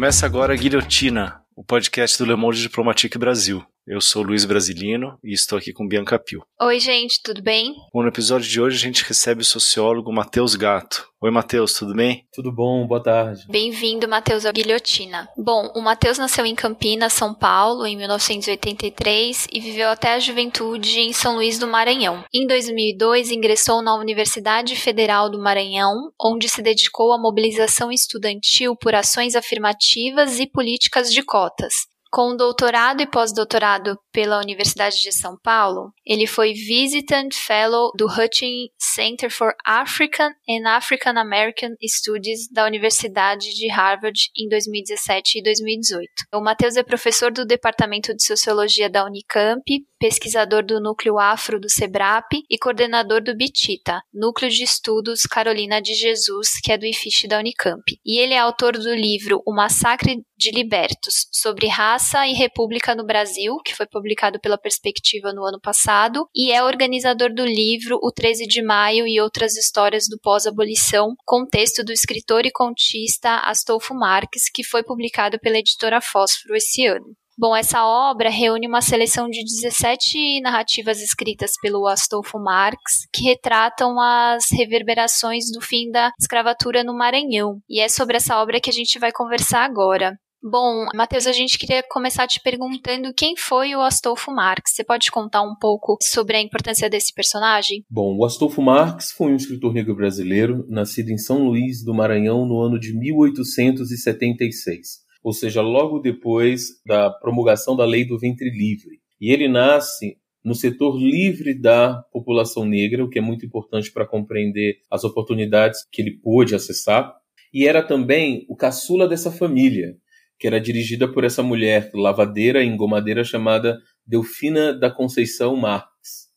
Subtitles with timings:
[0.00, 3.62] Começa agora a Guilhotina, o podcast do Le Monde Diplomatique Brasil.
[3.90, 6.44] Eu sou Luiz Brasilino e estou aqui com Bianca Pio.
[6.62, 7.74] Oi, gente, tudo bem?
[7.92, 11.08] Bom, no episódio de hoje a gente recebe o sociólogo Matheus Gato.
[11.20, 12.24] Oi, Matheus, tudo bem?
[12.32, 13.44] Tudo bom, boa tarde.
[13.48, 15.28] Bem-vindo, Matheus, à Guilhotina.
[15.36, 21.00] Bom, o Matheus nasceu em Campinas, São Paulo, em 1983 e viveu até a juventude
[21.00, 22.24] em São Luís do Maranhão.
[22.32, 28.94] Em 2002, ingressou na Universidade Federal do Maranhão, onde se dedicou à mobilização estudantil por
[28.94, 31.90] ações afirmativas e políticas de cotas.
[32.12, 38.70] Com doutorado e pós-doutorado pela Universidade de São Paulo, ele foi Visitant Fellow do Hutchins
[38.76, 46.08] Center for African and African American Studies da Universidade de Harvard em 2017 e 2018.
[46.34, 49.62] O Matheus é professor do Departamento de Sociologia da Unicamp,
[50.00, 55.92] pesquisador do Núcleo Afro do SEBRAP e coordenador do BITITA, Núcleo de Estudos Carolina de
[55.94, 57.82] Jesus, que é do IFISH da Unicamp.
[58.04, 63.04] E ele é autor do livro O Massacre de Libertos, sobre raça e república no
[63.04, 68.10] Brasil, que foi publicado pela Perspectiva no ano passado, e é organizador do livro O
[68.10, 73.94] 13 de Maio e Outras Histórias do Pós-Abolição, com texto do escritor e contista Astolfo
[73.94, 77.14] Marques, que foi publicado pela editora Fósforo esse ano.
[77.40, 83.98] Bom, essa obra reúne uma seleção de 17 narrativas escritas pelo Astolfo Marx, que retratam
[83.98, 87.58] as reverberações do fim da escravatura no Maranhão.
[87.66, 90.18] E é sobre essa obra que a gente vai conversar agora.
[90.42, 94.72] Bom, Matheus, a gente queria começar te perguntando quem foi o Astolfo Marx.
[94.74, 97.86] Você pode contar um pouco sobre a importância desse personagem?
[97.88, 102.44] Bom, o Astolfo Marx foi um escritor negro brasileiro, nascido em São Luís do Maranhão
[102.44, 109.00] no ano de 1876 ou seja, logo depois da promulgação da lei do ventre livre.
[109.20, 114.06] E ele nasce no setor livre da população negra, o que é muito importante para
[114.06, 117.14] compreender as oportunidades que ele pôde acessar.
[117.52, 119.96] E era também o caçula dessa família,
[120.38, 126.30] que era dirigida por essa mulher lavadeira e engomadeira chamada Delfina da Conceição Marx,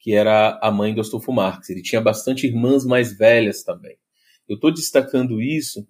[0.00, 1.68] que era a mãe do Astolfo Marx.
[1.68, 3.96] Ele tinha bastante irmãs mais velhas também.
[4.48, 5.86] Eu estou destacando isso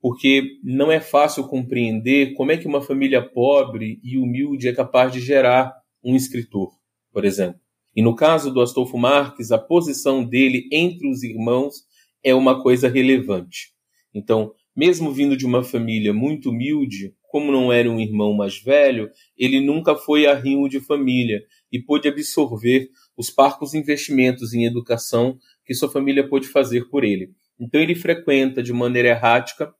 [0.00, 5.12] porque não é fácil compreender como é que uma família pobre e humilde é capaz
[5.12, 6.70] de gerar um escritor,
[7.12, 7.60] por exemplo.
[7.94, 11.84] E no caso do Astolfo Marques, a posição dele entre os irmãos
[12.22, 13.72] é uma coisa relevante.
[14.14, 19.10] Então, mesmo vindo de uma família muito humilde, como não era um irmão mais velho,
[19.36, 25.74] ele nunca foi arrimo de família e pôde absorver os parcos investimentos em educação que
[25.74, 27.30] sua família pôde fazer por ele.
[27.58, 29.72] Então ele frequenta de maneira errática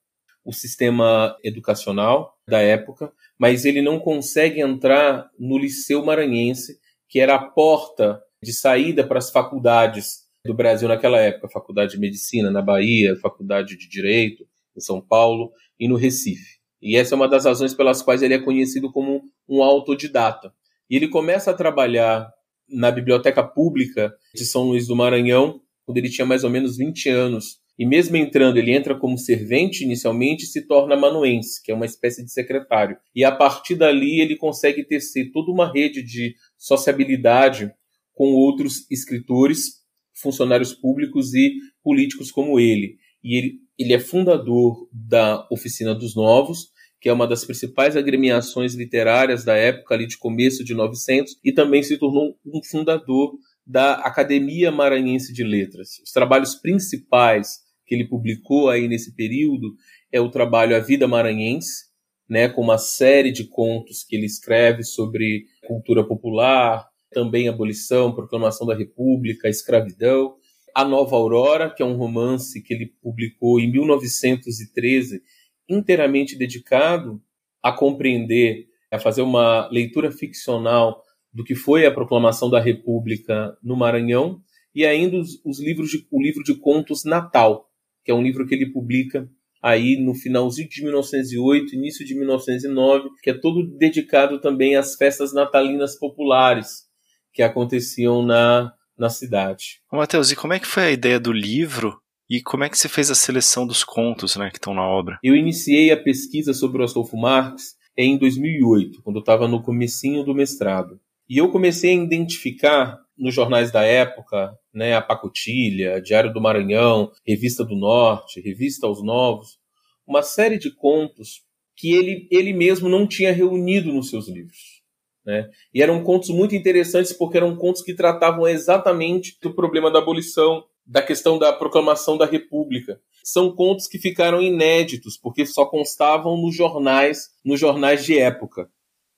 [0.44, 6.78] o sistema educacional da época, mas ele não consegue entrar no Liceu Maranhense,
[7.08, 11.98] que era a porta de saída para as faculdades do Brasil naquela época, Faculdade de
[11.98, 14.46] Medicina na Bahia, Faculdade de Direito
[14.76, 16.58] em São Paulo e no Recife.
[16.80, 20.52] E essa é uma das razões pelas quais ele é conhecido como um autodidata.
[20.88, 22.30] E ele começa a trabalhar
[22.68, 27.08] na Biblioteca Pública de São Luís do Maranhão, quando ele tinha mais ou menos 20
[27.10, 31.74] anos, e mesmo entrando, ele entra como servente inicialmente e se torna manuense, que é
[31.74, 32.98] uma espécie de secretário.
[33.14, 37.72] E a partir dali ele consegue tecer toda uma rede de sociabilidade
[38.12, 39.80] com outros escritores,
[40.12, 42.98] funcionários públicos e políticos como ele.
[43.24, 46.66] E ele, ele é fundador da Oficina dos Novos,
[47.00, 51.50] que é uma das principais agremiações literárias da época ali de começo de 900, e
[51.50, 53.32] também se tornou um fundador
[53.66, 55.98] da Academia Maranhense de Letras.
[56.04, 59.74] Os trabalhos principais que ele publicou aí nesse período
[60.12, 61.86] é o trabalho A Vida Maranhense,
[62.28, 68.64] né, com uma série de contos que ele escreve sobre cultura popular, também abolição, proclamação
[68.64, 70.36] da República, escravidão.
[70.72, 75.20] A Nova Aurora, que é um romance que ele publicou em 1913,
[75.68, 77.20] inteiramente dedicado
[77.60, 83.74] a compreender, a fazer uma leitura ficcional do que foi a proclamação da República no
[83.76, 84.40] Maranhão,
[84.72, 87.69] e ainda os, os livros de, o livro de contos Natal,
[88.10, 89.30] que é um livro que ele publica
[89.62, 95.32] aí no finalzinho de 1908, início de 1909, que é todo dedicado também às festas
[95.32, 96.88] natalinas populares
[97.32, 99.80] que aconteciam na, na cidade.
[99.92, 102.88] Matheus, e como é que foi a ideia do livro e como é que você
[102.88, 105.20] fez a seleção dos contos né, que estão na obra?
[105.22, 110.24] Eu iniciei a pesquisa sobre o Astolfo Marx em 2008, quando eu estava no comecinho
[110.24, 110.98] do mestrado.
[111.28, 117.10] E eu comecei a identificar nos jornais da época, né, a Pacotilha, Diário do Maranhão,
[117.26, 119.58] Revista do Norte, Revista aos Novos,
[120.06, 121.42] uma série de contos
[121.76, 124.80] que ele, ele mesmo não tinha reunido nos seus livros.
[125.24, 125.48] Né?
[125.72, 130.64] E eram contos muito interessantes porque eram contos que tratavam exatamente do problema da abolição,
[130.86, 133.00] da questão da proclamação da República.
[133.22, 138.68] são contos que ficaram inéditos, porque só constavam nos jornais, nos jornais de época.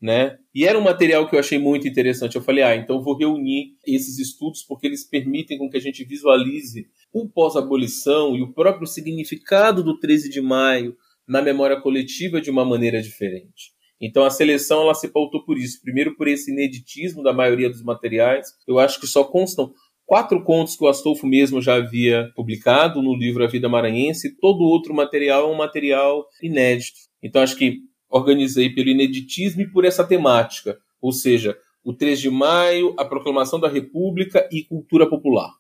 [0.03, 0.37] Né?
[0.53, 2.35] E era um material que eu achei muito interessante.
[2.35, 6.05] Eu falei, ah, então vou reunir esses estudos porque eles permitem com que a gente
[6.05, 10.97] visualize o pós-abolição e o próprio significado do 13 de maio
[11.29, 13.73] na memória coletiva de uma maneira diferente.
[14.01, 15.81] Então a seleção ela se pautou por isso.
[15.81, 18.49] Primeiro por esse ineditismo da maioria dos materiais.
[18.67, 19.73] Eu acho que só constam
[20.05, 24.37] quatro contos que o Astolfo mesmo já havia publicado no livro A Vida Maranhense.
[24.41, 26.99] Todo outro material é um material inédito.
[27.23, 27.79] Então acho que
[28.13, 33.59] organizei pelo ineditismo e por essa temática, ou seja, o 3 de maio, a proclamação
[33.59, 35.51] da República e cultura popular.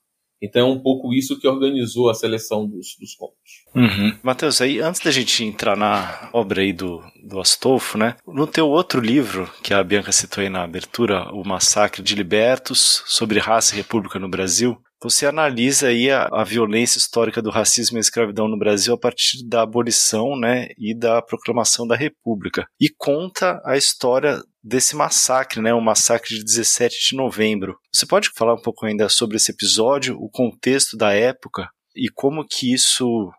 [0.41, 3.65] Então é um pouco isso que organizou a seleção dos, dos contos.
[3.75, 4.19] Uhum.
[4.25, 8.17] Matheus, aí antes da gente entrar na obra aí do, do Astolfo, né?
[8.27, 13.05] No teu outro livro, que a Bianca citou aí na abertura, O Massacre de Libertos,
[13.07, 17.97] sobre raça e república no Brasil, você analisa aí a, a, violência histórica do racismo
[17.97, 22.67] e a escravidão no Brasil a partir da abolição né, e da proclamação da República.
[22.81, 27.77] E conta a história desse massacre, né, o massacre de 17 de novembro.
[27.93, 32.47] Você pode falar um pouco ainda sobre esse episódio, o contexto da época e como
[32.47, 33.31] que isso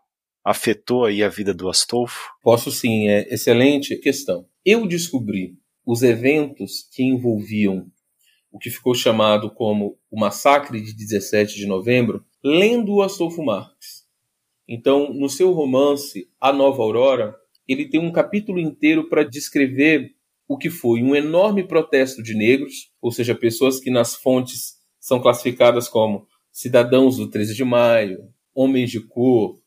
[0.44, 2.28] afetou aí a vida do Astolfo?
[2.42, 4.46] Posso sim, é excelente questão.
[4.64, 5.54] Eu descobri
[5.86, 7.86] os eventos que envolviam
[8.54, 14.06] o que ficou chamado como o Massacre de 17 de Novembro, lendo Astolfo Marx.
[14.68, 17.34] Então, no seu romance A Nova Aurora,
[17.66, 20.14] ele tem um capítulo inteiro para descrever
[20.46, 25.20] o que foi um enorme protesto de negros, ou seja, pessoas que nas fontes são
[25.20, 29.58] classificadas como cidadãos do 13 de maio, homens de cor,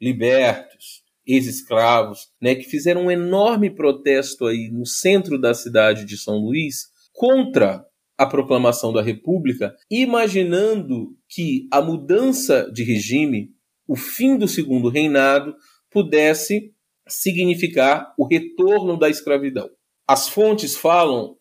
[0.00, 6.38] libertos, ex-escravos, né, que fizeram um enorme protesto aí no centro da cidade de São
[6.38, 7.84] Luís contra
[8.20, 13.48] a proclamação da República, imaginando que a mudança de regime,
[13.88, 15.54] o fim do segundo reinado,
[15.90, 16.74] pudesse
[17.08, 19.70] significar o retorno da escravidão.
[20.06, 21.38] As fontes falam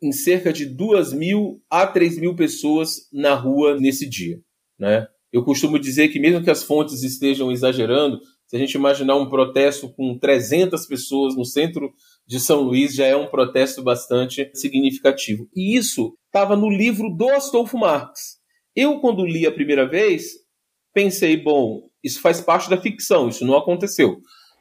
[0.00, 4.40] em cerca de duas mil a três mil pessoas na rua nesse dia.
[4.78, 5.04] Né?
[5.32, 9.28] Eu costumo dizer que, mesmo que as fontes estejam exagerando, se a gente imaginar um
[9.28, 11.92] protesto com 300 pessoas no centro
[12.26, 15.48] de São Luís já é um protesto bastante significativo.
[15.54, 18.38] E isso estava no livro do Astolfo Marx.
[18.74, 20.32] Eu, quando li a primeira vez,
[20.94, 24.18] pensei, bom, isso faz parte da ficção, isso não aconteceu.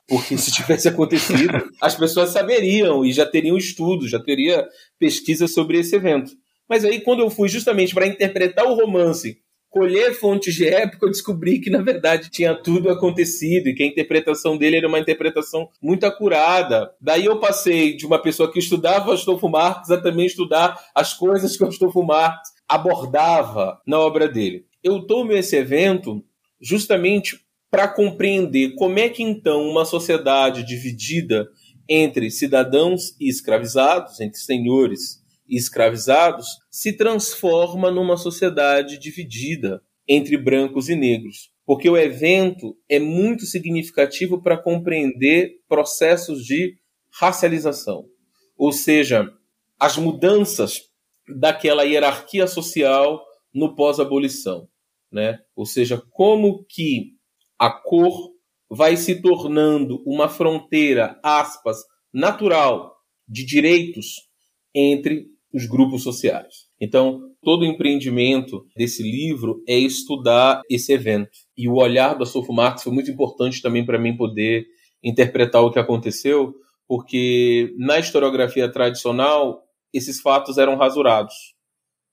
[0.08, 4.68] Porque se tivesse acontecido, as pessoas saberiam e já teriam estudos, já teria
[5.00, 6.31] pesquisa sobre esse evento.
[6.68, 9.38] Mas aí, quando eu fui justamente para interpretar o romance
[9.72, 13.86] colher fontes de época, eu descobri que, na verdade, tinha tudo acontecido e que a
[13.86, 16.94] interpretação dele era uma interpretação muito acurada.
[17.00, 21.56] Daí eu passei de uma pessoa que estudava Astolfo Marx a também estudar as coisas
[21.56, 24.66] que Astolfo Marx abordava na obra dele.
[24.84, 26.22] Eu tomo esse evento
[26.62, 27.40] justamente
[27.72, 31.48] para compreender como é que, então, uma sociedade dividida
[31.88, 35.21] entre cidadãos e escravizados, entre senhores
[35.51, 41.51] e escravizados, se transforma numa sociedade dividida entre brancos e negros.
[41.65, 46.77] Porque o evento é muito significativo para compreender processos de
[47.13, 48.05] racialização.
[48.58, 49.29] Ou seja,
[49.77, 50.89] as mudanças
[51.27, 53.22] daquela hierarquia social
[53.53, 54.70] no pós-abolição.
[55.12, 55.38] Né?
[55.53, 57.17] Ou seja, como que
[57.60, 58.31] a cor
[58.70, 61.77] vai se tornando uma fronteira, aspas,
[62.13, 62.96] natural
[63.27, 64.29] de direitos
[64.74, 66.67] entre os grupos sociais.
[66.79, 71.31] Então, todo o empreendimento desse livro é estudar esse evento.
[71.58, 74.65] E o olhar do Astolfo Marx foi muito importante também para mim poder
[75.03, 76.53] interpretar o que aconteceu,
[76.88, 79.62] porque na historiografia tradicional
[79.93, 81.34] esses fatos eram rasurados.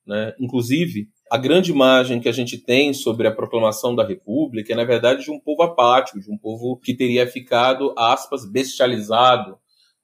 [0.06, 0.34] Né?
[0.40, 4.84] Inclusive, a grande imagem que a gente tem sobre a proclamação da República é, na
[4.84, 9.58] verdade, de um povo apático, de um povo que teria ficado, aspas, bestializado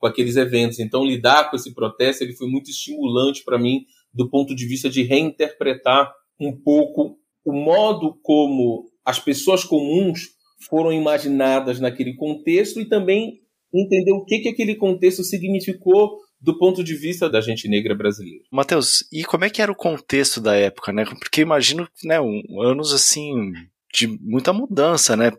[0.04, 0.78] com aqueles eventos.
[0.80, 4.90] Então, lidar com esse protesto ele foi muito estimulante para mim, do ponto de vista
[4.90, 10.28] de reinterpretar um pouco o modo como as pessoas comuns
[10.68, 13.40] foram imaginadas naquele contexto e também
[13.72, 18.44] entender o que, que aquele contexto significou do ponto de vista da gente negra brasileira.
[18.52, 21.06] Matheus, e como é que era o contexto da época, né?
[21.06, 23.52] Porque imagino, né, um, anos assim
[23.90, 25.32] de muita mudança, né?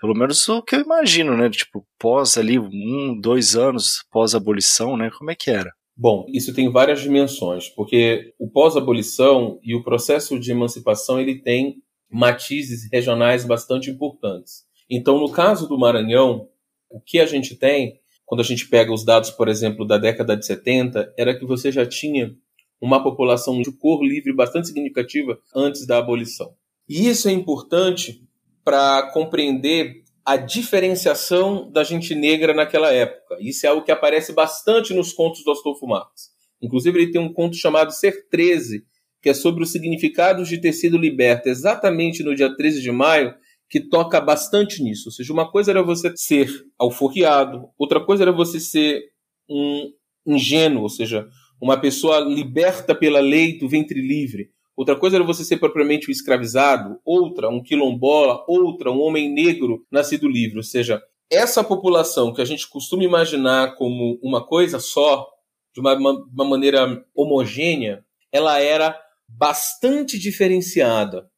[0.00, 1.50] Pelo menos o que eu imagino, né?
[1.50, 5.10] Tipo, pós ali, um, dois anos pós-abolição, né?
[5.10, 5.72] Como é que era?
[5.96, 11.82] Bom, isso tem várias dimensões, porque o pós-abolição e o processo de emancipação ele tem
[12.08, 14.62] matizes regionais bastante importantes.
[14.88, 16.48] Então, no caso do Maranhão,
[16.88, 20.36] o que a gente tem, quando a gente pega os dados, por exemplo, da década
[20.36, 22.32] de 70, era que você já tinha
[22.80, 26.54] uma população de cor livre bastante significativa antes da abolição.
[26.88, 28.24] E isso é importante
[28.68, 33.38] para compreender a diferenciação da gente negra naquela época.
[33.40, 36.28] Isso é algo que aparece bastante nos contos do Astolfo Marx.
[36.60, 38.84] Inclusive, ele tem um conto chamado Ser 13,
[39.22, 43.34] que é sobre os significados de ter sido liberta exatamente no dia 13 de maio,
[43.70, 45.04] que toca bastante nisso.
[45.08, 49.02] Ou seja, uma coisa era você ser alforriado, outra coisa era você ser
[49.48, 49.90] um
[50.26, 51.26] ingênuo, ou seja,
[51.58, 54.50] uma pessoa liberta pela lei do ventre livre.
[54.78, 59.84] Outra coisa era você ser propriamente um escravizado, outra, um quilombola, outra, um homem negro
[59.90, 60.58] nascido livre.
[60.58, 65.28] Ou seja, essa população que a gente costuma imaginar como uma coisa só,
[65.74, 68.96] de uma, uma, maneira homogênea, ela era
[69.28, 71.28] bastante diferenciada.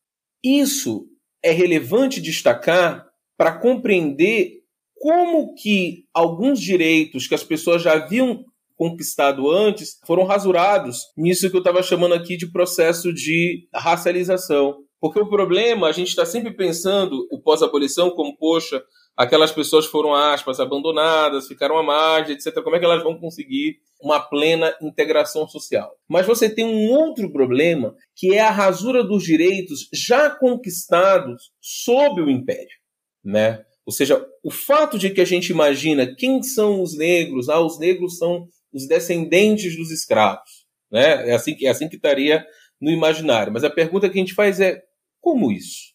[0.45, 1.07] Isso
[1.43, 3.07] é relevante destacar
[3.39, 4.65] para compreender
[4.97, 8.45] como que alguns direitos que as pessoas já haviam
[8.81, 14.79] conquistado antes foram rasurados nisso que eu estava chamando aqui de processo de racialização.
[14.99, 18.83] Porque o problema, a gente está sempre pensando o pós-abolição como, poxa,
[19.15, 22.55] aquelas pessoas foram, aspas, abandonadas, ficaram à margem, etc.
[22.63, 25.91] Como é que elas vão conseguir uma plena integração social?
[26.09, 32.23] Mas você tem um outro problema, que é a rasura dos direitos já conquistados sob
[32.23, 32.79] o Império,
[33.23, 33.63] né?
[33.85, 37.79] Ou seja, o fato de que a gente imagina quem são os negros, ah, os
[37.79, 41.31] negros são os descendentes dos escravos, né?
[41.31, 42.45] É assim que é assim que estaria
[42.81, 43.53] no imaginário.
[43.53, 44.81] Mas a pergunta que a gente faz é
[45.21, 45.91] como isso?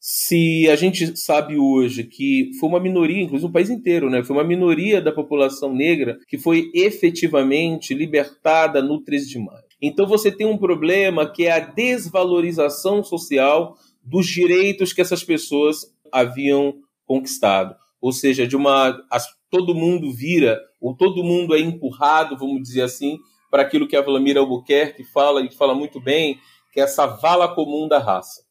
[0.00, 4.22] Se a gente sabe hoje que foi uma minoria, inclusive no país inteiro, né?
[4.22, 9.64] Foi uma minoria da população negra que foi efetivamente libertada no 13 de maio.
[9.80, 15.86] Então você tem um problema que é a desvalorização social dos direitos que essas pessoas
[16.12, 16.74] haviam
[17.06, 17.74] conquistado.
[18.00, 22.82] Ou seja, de uma as, todo mundo vira ou todo mundo é empurrado, vamos dizer
[22.82, 26.40] assim, para aquilo que a Vladimir Albuquerque fala e fala muito bem,
[26.72, 28.42] que é essa vala comum da raça.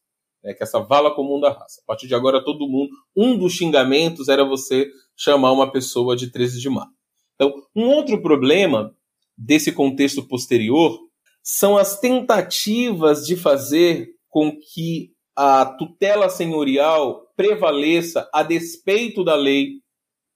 [0.42, 0.54] Né?
[0.54, 1.82] Que é essa vala comum da raça.
[1.84, 2.90] A partir de agora, todo mundo.
[3.14, 6.88] Um dos xingamentos era você chamar uma pessoa de 13 de maio.
[7.36, 8.96] Então, um outro problema
[9.38, 10.98] desse contexto posterior
[11.44, 19.83] são as tentativas de fazer com que a tutela senhorial prevaleça a despeito da lei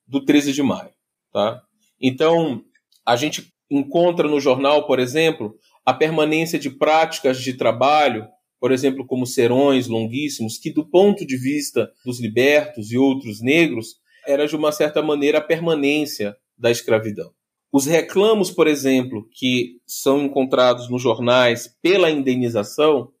[0.08, 0.90] do 13 de maio.
[1.32, 1.62] Tá?
[2.00, 2.64] Então,
[3.04, 8.26] a gente encontra no jornal, por exemplo, a permanência de práticas de trabalho,
[8.58, 13.96] por exemplo, como serões longuíssimos, que, do ponto de vista dos libertos e outros negros,
[14.26, 17.32] era de uma certa maneira a permanência da escravidão.
[17.70, 23.12] Os reclamos, por exemplo, que são encontrados nos jornais pela indenização,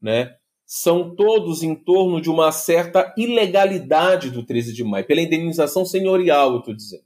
[0.00, 0.34] né,
[0.66, 6.52] são todos em torno de uma certa ilegalidade do 13 de maio, pela indenização senhorial,
[6.52, 7.04] eu estou dizendo.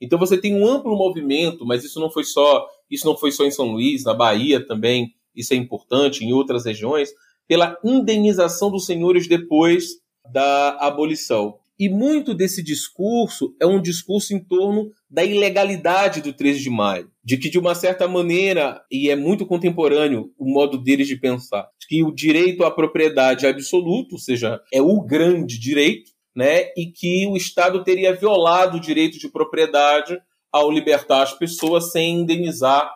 [0.00, 3.44] Então você tem um amplo movimento, mas isso não foi só isso não foi só
[3.44, 7.10] em São Luís, na Bahia também, isso é importante, em outras regiões,
[7.46, 10.00] pela indenização dos senhores depois
[10.32, 11.58] da abolição.
[11.80, 17.10] E muito desse discurso é um discurso em torno da ilegalidade do 13 de maio,
[17.24, 21.66] de que de uma certa maneira, e é muito contemporâneo o modo deles de pensar,
[21.88, 26.92] que o direito à propriedade é absoluto, ou seja, é o grande direito, né, e
[26.94, 30.20] que o Estado teria violado o direito de propriedade
[30.52, 32.90] ao libertar as pessoas sem indenizar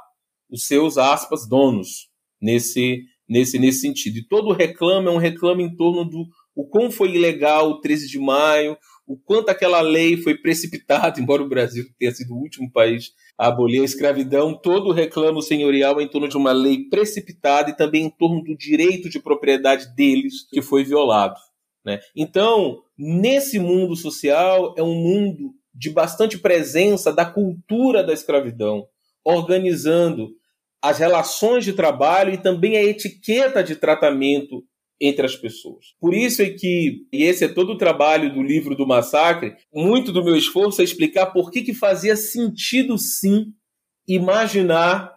[0.51, 4.19] os seus aspas donos nesse nesse nesse sentido.
[4.19, 8.09] E todo reclamo é um reclamo em torno do o quão foi ilegal o 13
[8.09, 12.71] de maio, o quanto aquela lei foi precipitada, embora o Brasil tenha sido o último
[12.73, 16.89] país a abolir a escravidão, todo o reclamo senhorial é em torno de uma lei
[16.89, 21.35] precipitada e também em torno do direito de propriedade deles que foi violado.
[21.85, 22.01] Né?
[22.17, 28.87] Então, nesse mundo social, é um mundo de bastante presença da cultura da escravidão,
[29.25, 30.31] organizando
[30.81, 34.63] as relações de trabalho e também a etiqueta de tratamento
[35.01, 35.87] entre as pessoas.
[36.01, 40.13] Por isso é que, e esse é todo o trabalho do livro do massacre, muito
[40.13, 43.53] do meu esforço é explicar por que, que fazia sentido sim
[44.07, 45.13] imaginar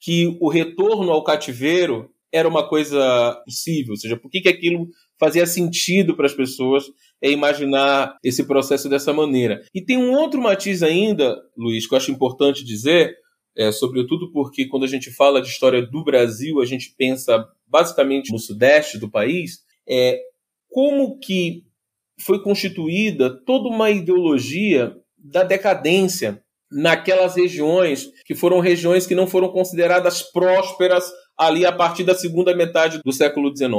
[0.00, 4.88] que o retorno ao cativeiro era uma coisa possível, ou seja, por que, que aquilo
[5.18, 6.84] fazia sentido para as pessoas
[7.22, 9.62] é imaginar esse processo dessa maneira.
[9.74, 13.14] E tem um outro matiz ainda, Luiz, que eu acho importante dizer,
[13.56, 18.32] é, sobretudo porque quando a gente fala de história do Brasil, a gente pensa basicamente
[18.32, 20.20] no sudeste do país, é
[20.68, 21.64] como que
[22.20, 29.48] foi constituída toda uma ideologia da decadência naquelas regiões que foram regiões que não foram
[29.48, 33.72] consideradas prósperas ali a partir da segunda metade do século XIX.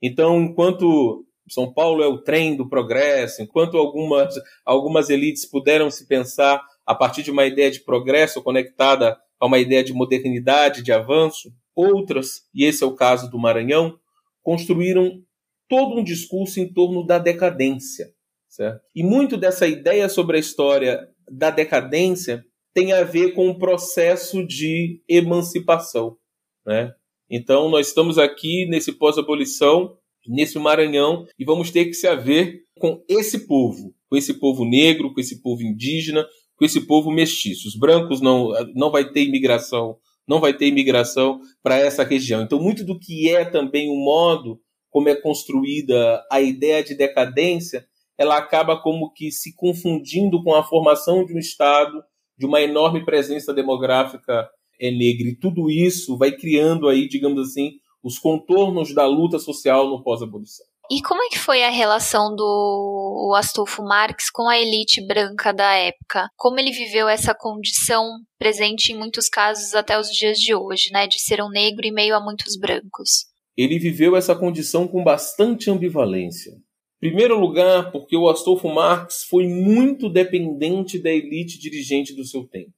[0.00, 6.06] Então, enquanto São Paulo é o trem do progresso, enquanto algumas, algumas elites puderam se
[6.06, 10.92] pensar a partir de uma ideia de progresso conectada a uma ideia de modernidade, de
[10.92, 13.98] avanço, outras, e esse é o caso do Maranhão,
[14.42, 15.22] construíram
[15.68, 18.14] todo um discurso em torno da decadência,
[18.54, 18.82] Certo?
[18.94, 24.46] E muito dessa ideia sobre a história da decadência tem a ver com o processo
[24.46, 26.16] de emancipação.
[26.64, 26.92] Né?
[27.28, 29.96] Então, nós estamos aqui nesse pós-abolição,
[30.28, 35.12] nesse Maranhão, e vamos ter que se haver com esse povo, com esse povo negro,
[35.12, 36.24] com esse povo indígena,
[36.56, 37.66] com esse povo mestiço.
[37.66, 42.42] Os brancos não, não vai ter imigração, não vai ter imigração para essa região.
[42.42, 47.84] Então, muito do que é também o modo como é construída a ideia de decadência,
[48.16, 52.02] ela acaba como que se confundindo com a formação de um Estado,
[52.38, 54.48] de uma enorme presença demográfica
[54.80, 55.28] é negra.
[55.28, 60.66] E tudo isso vai criando aí, digamos assim, os contornos da luta social no pós-abolição.
[60.90, 65.72] E como é que foi a relação do Astolfo Marx com a elite branca da
[65.74, 66.28] época?
[66.36, 68.04] Como ele viveu essa condição
[68.38, 71.92] presente em muitos casos até os dias de hoje, né, de ser um negro em
[71.92, 73.24] meio a muitos brancos?
[73.56, 76.52] Ele viveu essa condição com bastante ambivalência.
[76.52, 82.44] Em primeiro lugar, porque o Astolfo Marx foi muito dependente da elite dirigente do seu
[82.46, 82.72] tempo.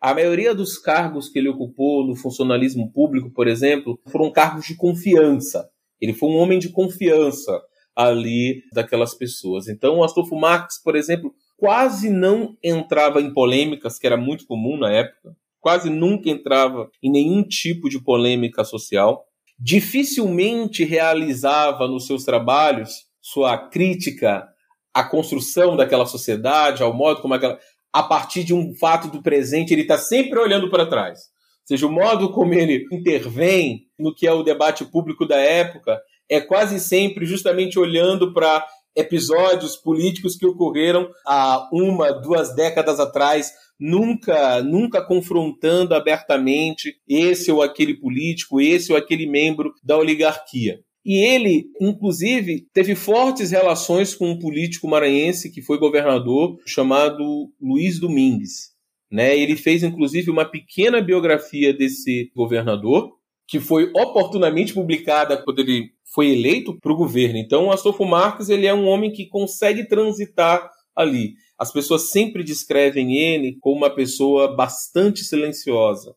[0.00, 4.76] A maioria dos cargos que ele ocupou no funcionalismo público, por exemplo, foram cargos de
[4.76, 5.68] confiança
[6.00, 7.60] ele foi um homem de confiança
[7.94, 9.68] ali daquelas pessoas.
[9.68, 14.76] Então, o Astolfo Marx, por exemplo, quase não entrava em polêmicas, que era muito comum
[14.76, 19.24] na época, quase nunca entrava em nenhum tipo de polêmica social,
[19.58, 24.46] dificilmente realizava nos seus trabalhos sua crítica
[24.92, 27.58] à construção daquela sociedade, ao modo como aquela.
[27.92, 31.32] A partir de um fato do presente, ele está sempre olhando para trás
[31.64, 36.40] seja, o modo como ele intervém no que é o debate público da época é
[36.40, 44.62] quase sempre justamente olhando para episódios políticos que ocorreram há uma, duas décadas atrás, nunca,
[44.62, 50.80] nunca confrontando abertamente esse ou aquele político, esse ou aquele membro da oligarquia.
[51.04, 58.00] E ele, inclusive, teve fortes relações com um político maranhense que foi governador, chamado Luiz
[58.00, 58.72] Domingues.
[59.12, 59.38] Né?
[59.38, 63.12] Ele fez, inclusive, uma pequena biografia desse governador,
[63.46, 67.38] que foi oportunamente publicada quando ele foi eleito para o governo.
[67.38, 71.34] Então, Astolfo Marques ele é um homem que consegue transitar ali.
[71.58, 76.14] As pessoas sempre descrevem ele como uma pessoa bastante silenciosa,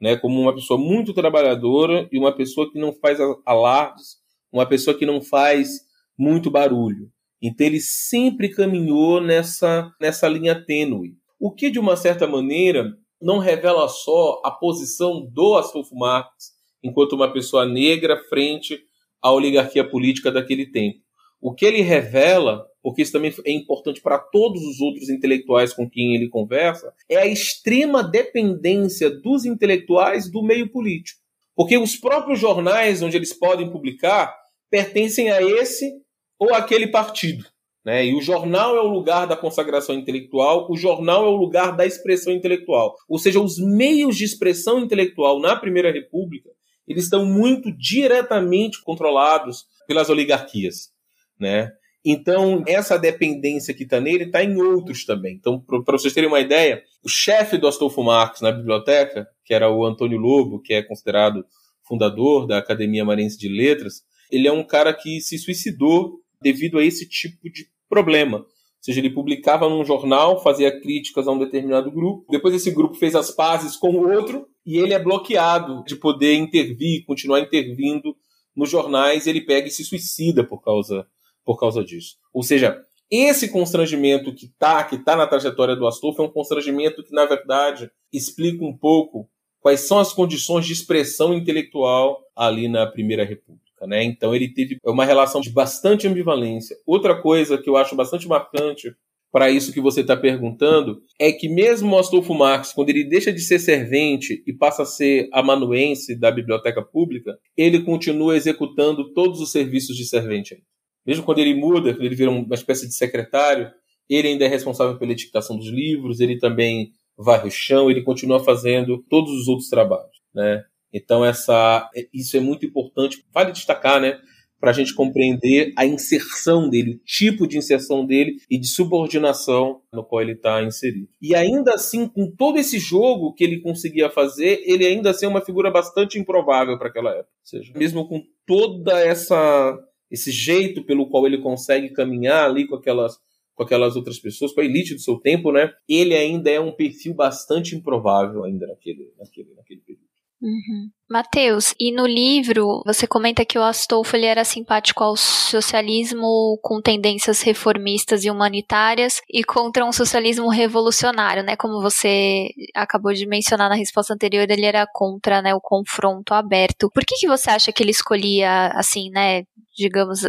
[0.00, 0.16] né?
[0.16, 4.16] como uma pessoa muito trabalhadora e uma pessoa que não faz alardes,
[4.52, 5.68] uma pessoa que não faz
[6.16, 7.10] muito barulho.
[7.40, 11.14] Então ele sempre caminhou nessa, nessa linha tênue.
[11.38, 17.14] O que, de uma certa maneira, não revela só a posição do Astolfo Marx enquanto
[17.14, 18.78] uma pessoa negra frente
[19.22, 20.98] à oligarquia política daquele tempo.
[21.40, 25.88] O que ele revela, porque isso também é importante para todos os outros intelectuais com
[25.88, 31.20] quem ele conversa, é a extrema dependência dos intelectuais do meio político.
[31.54, 34.34] Porque os próprios jornais onde eles podem publicar
[34.70, 35.90] pertencem a esse
[36.38, 37.44] ou aquele partido.
[37.84, 38.06] Né?
[38.06, 41.86] E o jornal é o lugar da consagração intelectual, o jornal é o lugar da
[41.86, 42.94] expressão intelectual.
[43.08, 46.50] Ou seja, os meios de expressão intelectual na Primeira República
[46.88, 50.90] eles estão muito diretamente controlados pelas oligarquias.
[51.38, 51.70] Né?
[52.04, 55.34] Então, essa dependência que está nele está em outros também.
[55.34, 59.70] Então, para vocês terem uma ideia, o chefe do Astolfo Marx na biblioteca, que era
[59.70, 61.44] o Antônio Lobo, que é considerado
[61.82, 66.84] fundador da Academia Marense de Letras, ele é um cara que se suicidou devido a
[66.84, 68.44] esse tipo de problema.
[68.78, 72.94] Ou seja, ele publicava num jornal, fazia críticas a um determinado grupo, depois esse grupo
[72.94, 78.16] fez as pazes com o outro e ele é bloqueado de poder intervir, continuar intervindo
[78.54, 81.06] nos jornais, ele pega e se suicida por causa,
[81.44, 82.16] por causa disso.
[82.32, 87.02] Ou seja, esse constrangimento que está que tá na trajetória do Astolfo é um constrangimento
[87.02, 89.28] que, na verdade, explica um pouco
[89.60, 93.67] quais são as condições de expressão intelectual ali na Primeira República.
[93.86, 94.04] Né?
[94.04, 96.76] Então ele teve uma relação de bastante ambivalência.
[96.86, 98.94] Outra coisa que eu acho bastante marcante
[99.30, 103.32] para isso que você está perguntando é que mesmo o Astolfo Marx, quando ele deixa
[103.32, 109.40] de ser servente e passa a ser amanuense da biblioteca pública, ele continua executando todos
[109.40, 110.62] os serviços de servente.
[111.06, 113.70] Mesmo quando ele muda, quando ele vira uma espécie de secretário,
[114.08, 118.40] ele ainda é responsável pela etiquetação dos livros, ele também varre o chão, ele continua
[118.40, 120.64] fazendo todos os outros trabalhos, né?
[120.92, 123.24] Então, essa, isso é muito importante.
[123.32, 124.18] Vale destacar, né?
[124.60, 129.82] Para a gente compreender a inserção dele, o tipo de inserção dele e de subordinação
[129.92, 131.08] no qual ele está inserido.
[131.22, 135.28] E ainda assim, com todo esse jogo que ele conseguia fazer, ele ainda assim é
[135.28, 137.30] uma figura bastante improvável para aquela época.
[137.40, 139.78] Ou seja, mesmo com toda essa
[140.10, 143.18] esse jeito pelo qual ele consegue caminhar ali com aquelas
[143.54, 145.72] com aquelas outras pessoas, com a elite do seu tempo, né?
[145.88, 150.07] Ele ainda é um perfil bastante improvável ainda naquele naquele naquele período.
[150.40, 150.92] Uhum.
[151.10, 156.82] Matheus, e no livro você comenta que o Astolfo ele era simpático ao socialismo com
[156.82, 161.56] tendências reformistas e humanitárias e contra um socialismo revolucionário, né?
[161.56, 166.90] Como você acabou de mencionar na resposta anterior, ele era contra né, o confronto aberto.
[166.92, 169.44] Por que, que você acha que ele escolhia, assim, né,
[169.78, 170.22] digamos,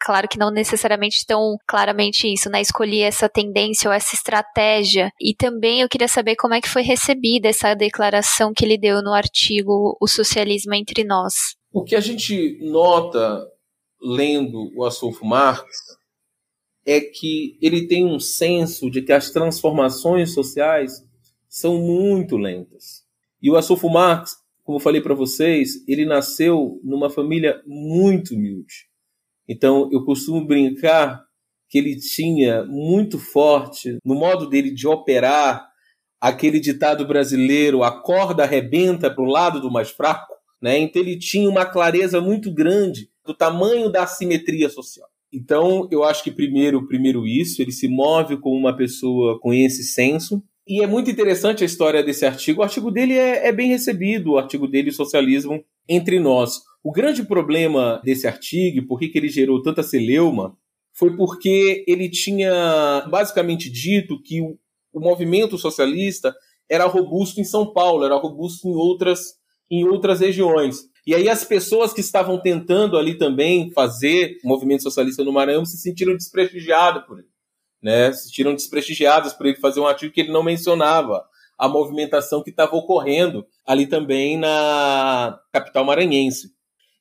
[0.00, 2.60] claro que não necessariamente tão claramente isso, né?
[2.60, 5.12] Escolher essa tendência ou essa estratégia.
[5.20, 9.00] E também eu queria saber como é que foi recebida essa declaração que ele deu
[9.00, 11.34] no artigo O Socialismo entre Nós.
[11.72, 13.46] O que a gente nota
[14.02, 15.64] lendo o Astolfo Marx
[16.84, 21.06] é que ele tem um senso de que as transformações sociais
[21.48, 23.04] são muito lentas.
[23.40, 24.32] E o Astolfo Marx,
[24.64, 28.88] como eu falei para vocês, ele nasceu numa família muito humilde.
[29.46, 31.22] Então, eu costumo brincar
[31.68, 35.68] que ele tinha muito forte no modo dele de operar
[36.20, 40.78] aquele ditado brasileiro, a corda arrebenta para o lado do mais fraco, né?
[40.78, 45.08] Então ele tinha uma clareza muito grande do tamanho da assimetria social.
[45.32, 49.84] Então, eu acho que primeiro, primeiro isso, ele se move como uma pessoa com esse
[49.84, 50.42] senso.
[50.66, 52.60] E é muito interessante a história desse artigo.
[52.60, 56.62] O artigo dele é, é bem recebido, o artigo dele, Socialismo entre Nós.
[56.82, 60.56] O grande problema desse artigo, por que ele gerou tanta celeuma,
[60.92, 64.58] foi porque ele tinha basicamente dito que o,
[64.92, 66.34] o movimento socialista
[66.68, 69.34] era robusto em São Paulo, era robusto em outras,
[69.70, 70.84] em outras regiões.
[71.06, 75.64] E aí as pessoas que estavam tentando ali também fazer o movimento socialista no Maranhão
[75.64, 77.28] se sentiram desprestigiadas por ele.
[77.82, 78.12] Né?
[78.12, 81.24] Se sentiram desprestigiadas por ele fazer um artigo que ele não mencionava
[81.58, 86.50] a movimentação que estava ocorrendo ali também na capital maranhense.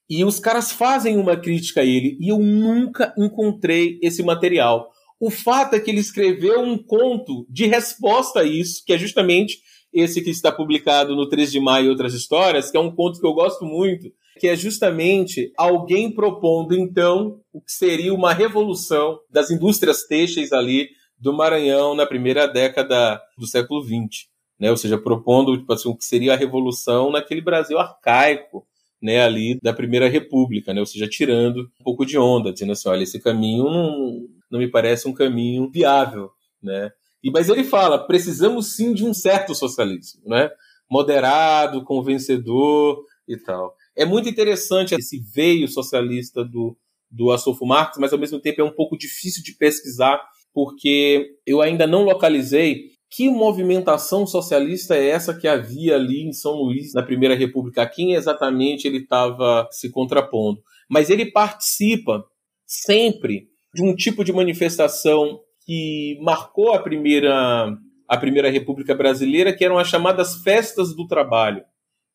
[0.09, 4.89] E os caras fazem uma crítica a ele, e eu nunca encontrei esse material.
[5.19, 9.59] O fato é que ele escreveu um conto de resposta a isso, que é justamente
[9.91, 13.19] esse que está publicado no 3 de maio e outras histórias, que é um conto
[13.19, 19.19] que eu gosto muito, que é justamente alguém propondo então o que seria uma revolução
[19.29, 24.27] das indústrias têxteis ali do Maranhão na primeira década do século XX,
[24.59, 24.69] né?
[24.69, 28.67] Ou seja, propondo tipo assim, o que seria a revolução naquele Brasil arcaico,
[29.01, 32.89] né, ali da Primeira República, né, ou seja, tirando um pouco de onda, dizendo assim,
[32.89, 36.29] olha, esse caminho não, não me parece um caminho viável,
[36.61, 36.91] né?
[37.23, 40.49] E mas ele fala, precisamos sim de um certo socialismo, né?
[40.89, 43.75] Moderado, convencedor e tal.
[43.95, 46.77] É muito interessante esse veio socialista do
[47.09, 50.21] do Astolfo Marx, mas ao mesmo tempo é um pouco difícil de pesquisar
[50.53, 56.53] porque eu ainda não localizei que movimentação socialista é essa que havia ali em São
[56.53, 57.83] Luís, na Primeira República?
[57.83, 60.61] A quem exatamente ele estava se contrapondo?
[60.89, 62.23] Mas ele participa
[62.65, 69.63] sempre de um tipo de manifestação que marcou a primeira, a primeira República Brasileira, que
[69.63, 71.63] eram as chamadas festas do trabalho.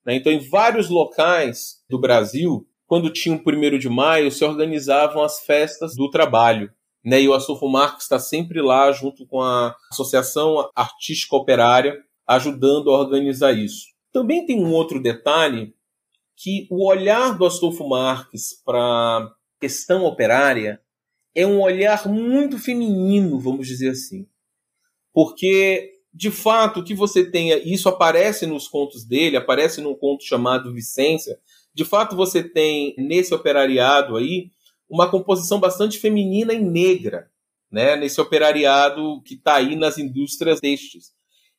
[0.04, 0.16] Né?
[0.16, 5.38] Então, em vários locais do Brasil, quando tinha o primeiro de maio, se organizavam as
[5.38, 6.68] festas do trabalho.
[7.04, 11.96] Né, e o Astolfo Marques está sempre lá, junto com a Associação Artística Operária,
[12.26, 13.86] ajudando a organizar isso.
[14.12, 15.74] Também tem um outro detalhe,
[16.36, 20.81] que o olhar do Astolfo Marques para a questão operária
[21.34, 24.26] é um olhar muito feminino, vamos dizer assim.
[25.12, 30.72] Porque, de fato, que você tem, isso aparece nos contos dele, aparece num conto chamado
[30.72, 31.38] Vicência,
[31.74, 34.50] de fato você tem nesse operariado aí
[34.88, 37.30] uma composição bastante feminina e negra,
[37.70, 41.12] né, nesse operariado que está aí nas indústrias textis.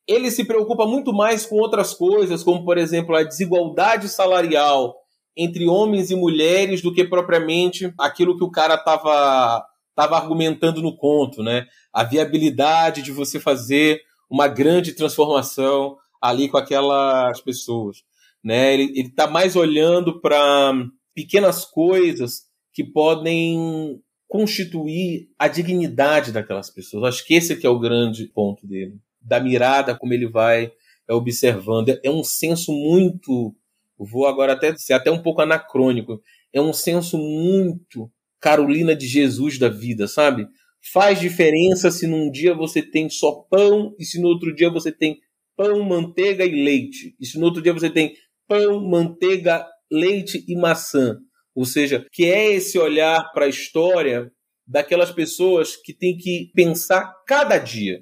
[0.06, 5.03] Ele se preocupa muito mais com outras coisas, como, por exemplo, a desigualdade salarial
[5.36, 9.66] entre homens e mulheres do que propriamente aquilo que o cara estava
[9.96, 11.68] tava argumentando no conto, né?
[11.94, 17.98] A viabilidade de você fazer uma grande transformação ali com aquelas pessoas,
[18.44, 18.74] né?
[18.74, 20.74] Ele está mais olhando para
[21.14, 27.04] pequenas coisas que podem constituir a dignidade daquelas pessoas.
[27.04, 30.72] Acho que esse que é o grande ponto dele, da mirada como ele vai
[31.08, 31.90] é, observando.
[32.04, 33.56] É um senso muito,
[33.98, 39.58] vou agora até ser até um pouco anacrônico, é um senso muito Carolina de Jesus
[39.58, 40.46] da vida, sabe?
[40.92, 44.92] Faz diferença se num dia você tem só pão e se no outro dia você
[44.92, 45.18] tem
[45.56, 47.16] pão, manteiga e leite.
[47.20, 48.14] E se no outro dia você tem
[48.48, 51.18] pão, manteiga, leite e maçã.
[51.56, 54.30] Ou seja, que é esse olhar para a história
[54.68, 58.00] daquelas pessoas que têm que pensar cada dia.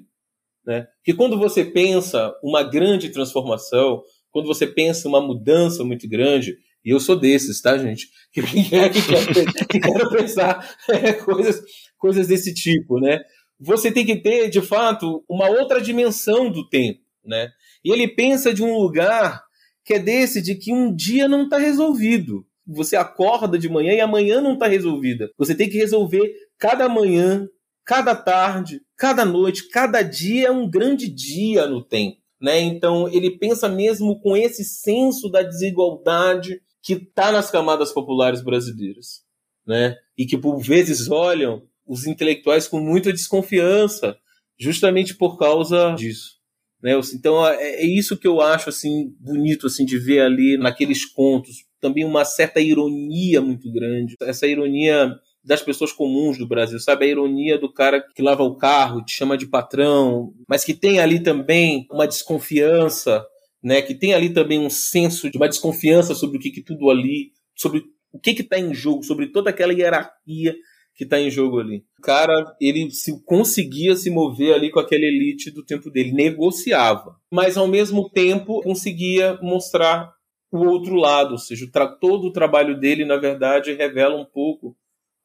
[0.66, 0.86] Né?
[1.04, 6.90] Que quando você pensa uma grande transformação, quando você pensa uma mudança muito grande, e
[6.90, 8.08] eu sou desses, tá, gente?
[8.32, 11.62] Que, quer, que, quer, que quero pensar é, coisas,
[11.96, 13.20] coisas desse tipo, né?
[13.60, 17.50] Você tem que ter, de fato, uma outra dimensão do tempo, né?
[17.84, 19.40] E ele pensa de um lugar
[19.84, 22.44] que é desse de que um dia não está resolvido.
[22.66, 25.30] Você acorda de manhã e amanhã não está resolvida.
[25.36, 27.46] Você tem que resolver cada manhã,
[27.84, 32.21] cada tarde, cada noite, cada dia é um grande dia no tempo.
[32.42, 32.58] Né?
[32.58, 39.22] Então ele pensa mesmo com esse senso da desigualdade que está nas camadas populares brasileiras,
[39.64, 39.94] né?
[40.18, 44.16] E que por vezes olham os intelectuais com muita desconfiança,
[44.58, 46.40] justamente por causa disso.
[46.82, 46.94] Né?
[47.14, 51.64] Então é, é isso que eu acho assim bonito assim de ver ali naqueles contos,
[51.80, 57.04] também uma certa ironia muito grande, essa ironia das pessoas comuns do Brasil, sabe?
[57.04, 61.00] A ironia do cara que lava o carro, te chama de patrão, mas que tem
[61.00, 63.24] ali também uma desconfiança,
[63.62, 63.82] né?
[63.82, 67.32] Que tem ali também um senso de uma desconfiança sobre o que, que tudo ali,
[67.56, 70.54] sobre o que está em jogo, sobre toda aquela hierarquia
[70.94, 71.84] que está em jogo ali.
[71.98, 77.16] O cara, ele se conseguia se mover ali com aquela elite do tempo dele, negociava,
[77.30, 80.12] mas ao mesmo tempo conseguia mostrar
[80.50, 81.66] o outro lado, ou seja,
[81.98, 84.76] todo o trabalho dele, na verdade, revela um pouco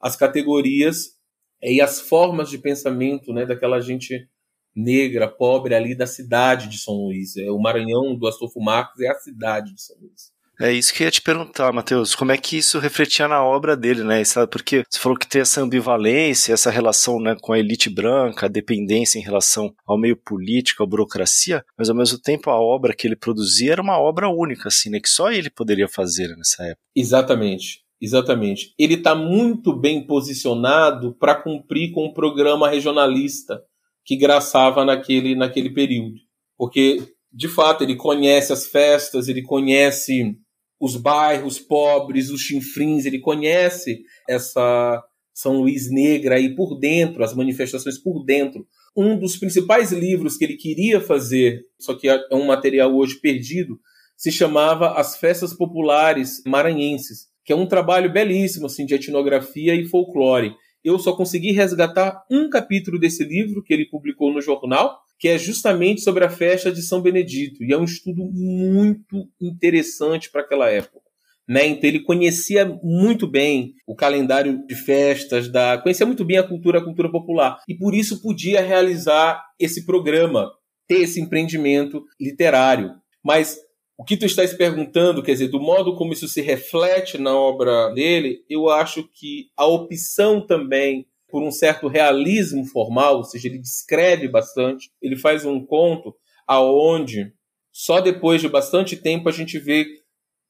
[0.02, 1.18] as categorias
[1.62, 4.28] e as formas de pensamento né, daquela gente
[4.76, 7.36] negra, pobre ali da cidade de São Luís.
[7.36, 10.38] É, o Maranhão do Astolfo Marcos é a cidade de São Luís.
[10.60, 12.16] É isso que eu ia te perguntar, Matheus.
[12.16, 14.24] Como é que isso refletia na obra dele, né?
[14.52, 18.50] Porque você falou que tem essa ambivalência, essa relação né, com a elite branca, a
[18.50, 23.08] dependência em relação ao meio político, à burocracia, mas ao mesmo tempo a obra que
[23.08, 25.00] ele produzia era uma obra única, assim, né?
[25.00, 26.82] Que só ele poderia fazer nessa época.
[26.96, 27.87] Exatamente.
[28.02, 28.74] Exatamente.
[28.78, 33.62] Ele está muito bem posicionado para cumprir com o programa regionalista
[34.06, 36.16] que graçava naquele, naquele período.
[36.56, 40.38] Porque, de fato, ele conhece as festas, ele conhece
[40.80, 47.34] os bairros pobres, os chinfrins, ele conhece essa São Luís Negra aí por dentro, as
[47.34, 48.66] manifestações por dentro.
[48.96, 53.80] Um dos principais livros que ele queria fazer, só que é um material hoje perdido,
[54.16, 59.88] se chamava As Festas Populares Maranhenses que é um trabalho belíssimo assim de etnografia e
[59.88, 60.54] folclore.
[60.84, 65.38] Eu só consegui resgatar um capítulo desse livro que ele publicou no jornal, que é
[65.38, 70.70] justamente sobre a festa de São Benedito, e é um estudo muito interessante para aquela
[70.70, 71.00] época.
[71.48, 71.68] Né?
[71.68, 76.80] Então ele conhecia muito bem o calendário de festas, da conhecia muito bem a cultura,
[76.80, 80.52] a cultura popular, e por isso podia realizar esse programa,
[80.86, 82.92] ter esse empreendimento literário.
[83.24, 83.58] Mas
[83.98, 87.90] o que tu estás perguntando, quer dizer, do modo como isso se reflete na obra
[87.90, 93.58] dele, eu acho que a opção também por um certo realismo formal, ou seja, ele
[93.58, 96.16] descreve bastante, ele faz um conto
[96.48, 97.34] aonde
[97.74, 99.86] só depois de bastante tempo a gente vê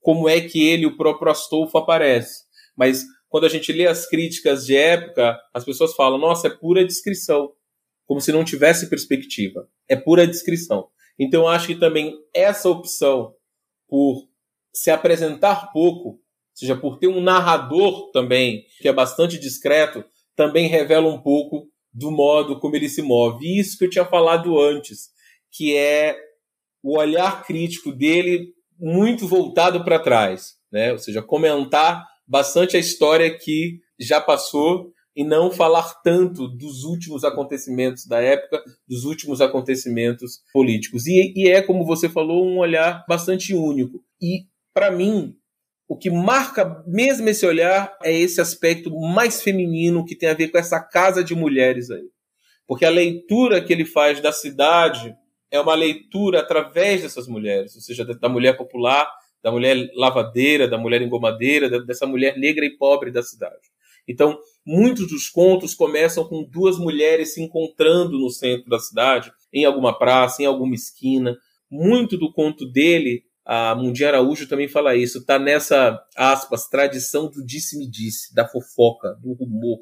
[0.01, 2.45] como é que ele, o próprio Astolfo, aparece.
[2.75, 6.85] Mas quando a gente lê as críticas de época, as pessoas falam: nossa, é pura
[6.85, 7.51] descrição,
[8.05, 9.67] como se não tivesse perspectiva.
[9.87, 10.87] É pura descrição.
[11.19, 13.33] Então acho que também essa opção
[13.87, 14.27] por
[14.73, 16.19] se apresentar pouco, ou
[16.53, 20.03] seja, por ter um narrador também que é bastante discreto,
[20.35, 23.59] também revela um pouco do modo como ele se move.
[23.59, 25.09] Isso que eu tinha falado antes,
[25.51, 26.15] que é
[26.83, 30.91] o olhar crítico dele muito voltado para trás, né?
[30.91, 37.23] Ou seja, comentar bastante a história que já passou e não falar tanto dos últimos
[37.23, 41.07] acontecimentos da época, dos últimos acontecimentos políticos.
[41.07, 43.99] E, e é, como você falou, um olhar bastante único.
[44.21, 45.35] E, para mim,
[45.87, 50.49] o que marca mesmo esse olhar é esse aspecto mais feminino que tem a ver
[50.49, 52.05] com essa casa de mulheres aí.
[52.67, 55.15] Porque a leitura que ele faz da cidade
[55.49, 59.09] é uma leitura através dessas mulheres, ou seja, da mulher popular,
[59.41, 63.67] da mulher lavadeira, da mulher engomadeira, dessa mulher negra e pobre da cidade.
[64.07, 69.65] Então, muitos dos contos começam com duas mulheres se encontrando no centro da cidade, em
[69.65, 71.35] alguma praça, em alguma esquina.
[71.69, 77.45] Muito do conto dele, a Mundi Araújo também fala isso, está nessa, aspas, tradição do
[77.45, 79.79] disse-me-disse, da fofoca, do rumor,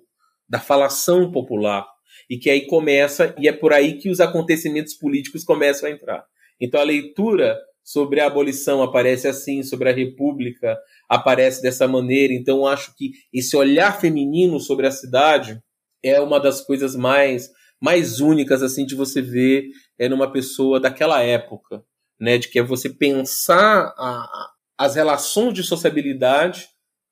[0.48, 1.86] da falação popular.
[2.30, 6.26] E que aí começa, e é por aí que os acontecimentos políticos começam a entrar.
[6.60, 10.76] Então a leitura sobre a abolição aparece assim, sobre a república
[11.08, 12.34] aparece dessa maneira.
[12.34, 15.62] Então acho que esse olhar feminino sobre a cidade
[16.04, 19.66] é uma das coisas mais mais únicas assim de você ver
[20.00, 21.84] é numa pessoa daquela época,
[22.20, 26.70] né, de que é você pensar a, as relações de sociabilidade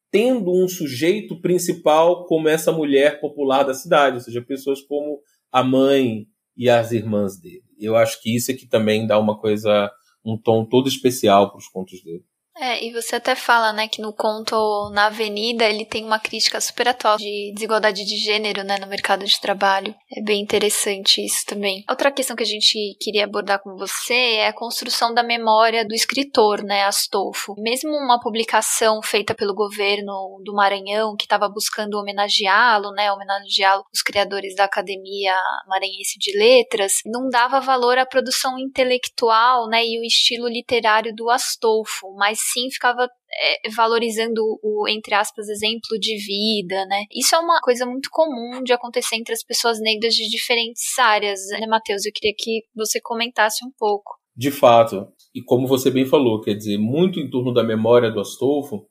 [0.09, 5.19] tendo um sujeito principal como essa mulher popular da cidade, ou seja, pessoas como
[5.51, 7.63] a mãe e as irmãs dele.
[7.79, 9.91] Eu acho que isso é que também dá uma coisa
[10.23, 12.23] um tom todo especial para os contos dele.
[12.55, 14.55] É, e você até fala, né, que no conto
[14.93, 19.25] Na Avenida ele tem uma crítica super atual de desigualdade de gênero, né, no mercado
[19.25, 19.95] de trabalho.
[20.15, 21.83] É bem interessante isso também.
[21.89, 25.95] Outra questão que a gente queria abordar com você é a construção da memória do
[25.95, 27.55] escritor, né, Astolfo.
[27.57, 30.13] Mesmo uma publicação feita pelo governo
[30.45, 35.35] do Maranhão, que estava buscando homenageá-lo, né, homenageá-lo os criadores da Academia
[35.67, 41.31] Maranhense de Letras, não dava valor à produção intelectual, né, e o estilo literário do
[41.31, 47.03] Astolfo, mas sim ficava é, valorizando o, entre aspas, exemplo de vida, né?
[47.11, 51.39] Isso é uma coisa muito comum de acontecer entre as pessoas negras de diferentes áreas,
[51.59, 52.05] né, Matheus?
[52.05, 54.13] Eu queria que você comentasse um pouco.
[54.35, 58.19] De fato, e como você bem falou, quer dizer, muito em torno da memória do
[58.19, 58.87] Astolfo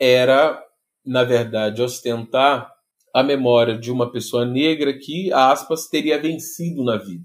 [0.00, 0.62] era,
[1.04, 2.70] na verdade, ostentar
[3.14, 7.24] a memória de uma pessoa negra que, aspas, teria vencido na vida,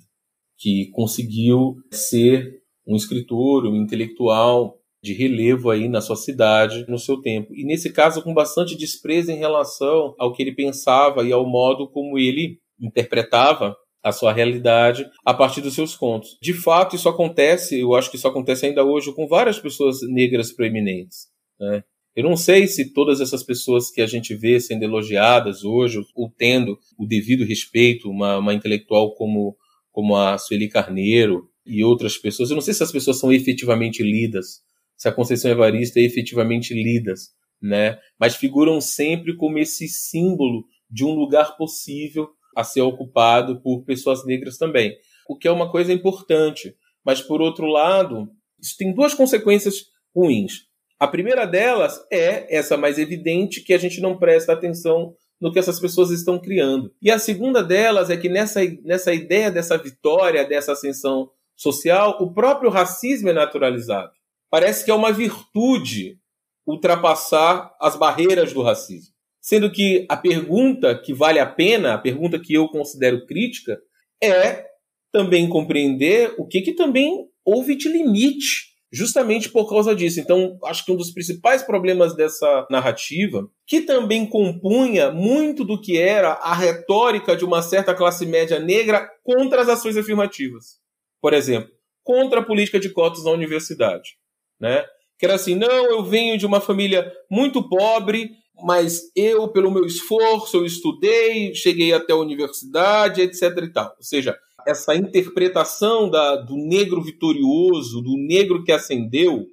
[0.57, 7.19] que conseguiu ser um escritor, um intelectual de relevo aí na sua cidade, no seu
[7.19, 7.53] tempo.
[7.53, 11.89] E nesse caso, com bastante desprezo em relação ao que ele pensava e ao modo
[11.89, 16.37] como ele interpretava a sua realidade a partir dos seus contos.
[16.41, 20.53] De fato, isso acontece, eu acho que isso acontece ainda hoje com várias pessoas negras
[20.53, 21.27] proeminentes.
[21.59, 21.83] Né?
[22.15, 26.31] Eu não sei se todas essas pessoas que a gente vê sendo elogiadas hoje, ou
[26.37, 29.57] tendo o devido respeito, uma, uma intelectual como,
[29.91, 34.01] como a Sueli Carneiro e outras pessoas, eu não sei se as pessoas são efetivamente
[34.01, 34.61] lidas
[35.03, 37.99] se a Conceição Evaristo é efetivamente lidas, né?
[38.17, 44.25] Mas figuram sempre como esse símbolo de um lugar possível a ser ocupado por pessoas
[44.25, 44.95] negras também,
[45.27, 46.73] o que é uma coisa importante.
[47.05, 50.67] Mas por outro lado, isso tem duas consequências ruins.
[50.97, 55.59] A primeira delas é essa mais evidente que a gente não presta atenção no que
[55.59, 56.93] essas pessoas estão criando.
[57.01, 62.33] E a segunda delas é que nessa, nessa ideia dessa vitória, dessa ascensão social, o
[62.33, 64.13] próprio racismo é naturalizado
[64.53, 66.19] parece que é uma virtude
[66.63, 69.11] ultrapassar as barreiras do racismo.
[69.41, 73.79] Sendo que a pergunta que vale a pena, a pergunta que eu considero crítica,
[74.23, 74.63] é
[75.11, 80.19] também compreender o que, que também houve de limite justamente por causa disso.
[80.19, 85.97] Então, acho que um dos principais problemas dessa narrativa, que também compunha muito do que
[85.97, 90.79] era a retórica de uma certa classe média negra contra as ações afirmativas.
[91.19, 91.71] Por exemplo,
[92.03, 94.21] contra a política de cotas na universidade
[94.59, 94.85] né?
[95.17, 98.31] Que era assim, não, eu venho de uma família muito pobre,
[98.63, 103.93] mas eu, pelo meu esforço, eu estudei, cheguei até a universidade, etc e tal.
[103.97, 109.45] Ou seja, essa interpretação da, do negro vitorioso, do negro que ascendeu,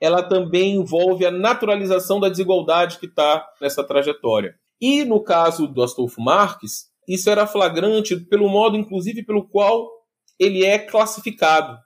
[0.00, 4.54] ela também envolve a naturalização da desigualdade que está nessa trajetória.
[4.80, 9.88] E no caso do Astolfo Marques, isso era flagrante pelo modo, inclusive, pelo qual
[10.38, 11.76] ele é classificado.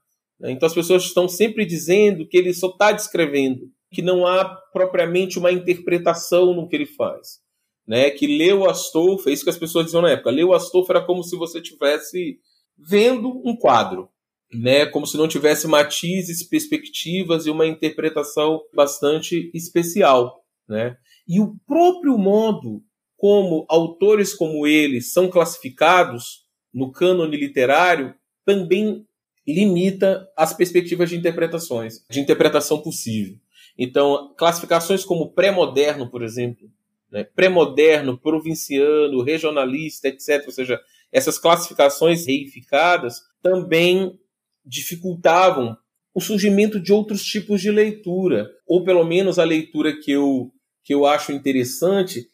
[0.42, 0.50] Né?
[0.50, 5.38] Então as pessoas estão sempre dizendo que ele só está descrevendo, que não há propriamente
[5.38, 7.40] uma interpretação no que ele faz.
[7.86, 8.10] Né?
[8.10, 11.22] Que Leo Astolfo, é isso que as pessoas diziam na época, Leo Astolfo era como
[11.22, 12.40] se você tivesse
[12.76, 14.08] vendo um quadro,
[14.52, 14.84] né?
[14.86, 20.42] como se não tivesse matizes, perspectivas e uma interpretação bastante especial.
[20.68, 20.96] Né?
[21.28, 22.82] E o próprio modo
[23.16, 29.06] como autores como ele são classificados no cânone literário também
[29.46, 33.36] limita as perspectivas de interpretações, de interpretação possível.
[33.76, 36.70] Então, classificações como pré-moderno, por exemplo,
[37.10, 37.24] né?
[37.24, 44.18] pré-moderno, provinciano, regionalista, etc., ou seja, essas classificações reificadas também
[44.64, 45.76] dificultavam
[46.14, 50.52] o surgimento de outros tipos de leitura, ou pelo menos a leitura que eu,
[50.84, 52.26] que eu acho interessante,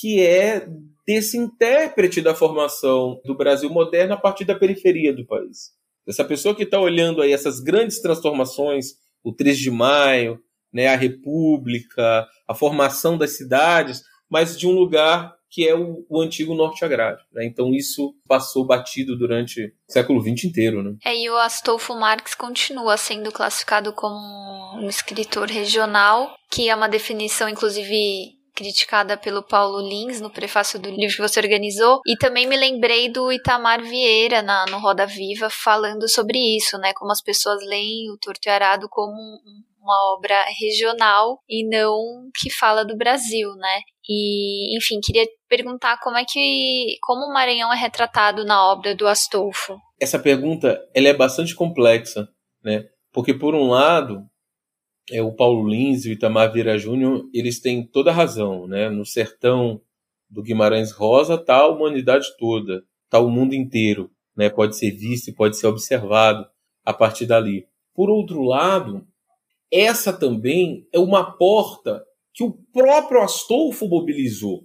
[0.00, 0.66] que é
[1.06, 5.77] desse intérprete da formação do Brasil moderno a partir da periferia do país.
[6.08, 10.40] Essa pessoa que está olhando aí essas grandes transformações, o 3 de maio,
[10.72, 16.20] né, a República, a formação das cidades, mas de um lugar que é o, o
[16.20, 17.18] antigo norte agrário.
[17.32, 17.46] Né?
[17.46, 20.82] Então isso passou batido durante o século XX inteiro.
[20.82, 20.96] Né?
[21.04, 26.88] É, e o Astolfo Marx continua sendo classificado como um escritor regional, que é uma
[26.88, 32.00] definição, inclusive, criticada pelo Paulo Lins no prefácio do livro que você organizou.
[32.04, 36.92] E também me lembrei do Itamar Vieira na, no Roda Viva falando sobre isso, né?
[36.92, 39.14] Como as pessoas leem o Torto e Arado como
[39.80, 43.80] uma obra regional e não que fala do Brasil, né?
[44.08, 49.06] E, enfim, queria perguntar como é que como o Maranhão é retratado na obra do
[49.06, 49.78] Astolfo.
[50.00, 52.28] Essa pergunta, ela é bastante complexa,
[52.64, 52.84] né?
[53.12, 54.24] Porque por um lado,
[55.10, 58.88] é, o Paulo Lins e o Itamar Vieira Júnior, eles têm toda a razão, né?
[58.88, 59.80] No sertão
[60.28, 64.48] do Guimarães Rosa está a humanidade toda, está o mundo inteiro, né?
[64.50, 66.46] Pode ser visto e pode ser observado
[66.84, 67.66] a partir dali.
[67.94, 69.06] Por outro lado,
[69.70, 74.62] essa também é uma porta que o próprio Astolfo mobilizou.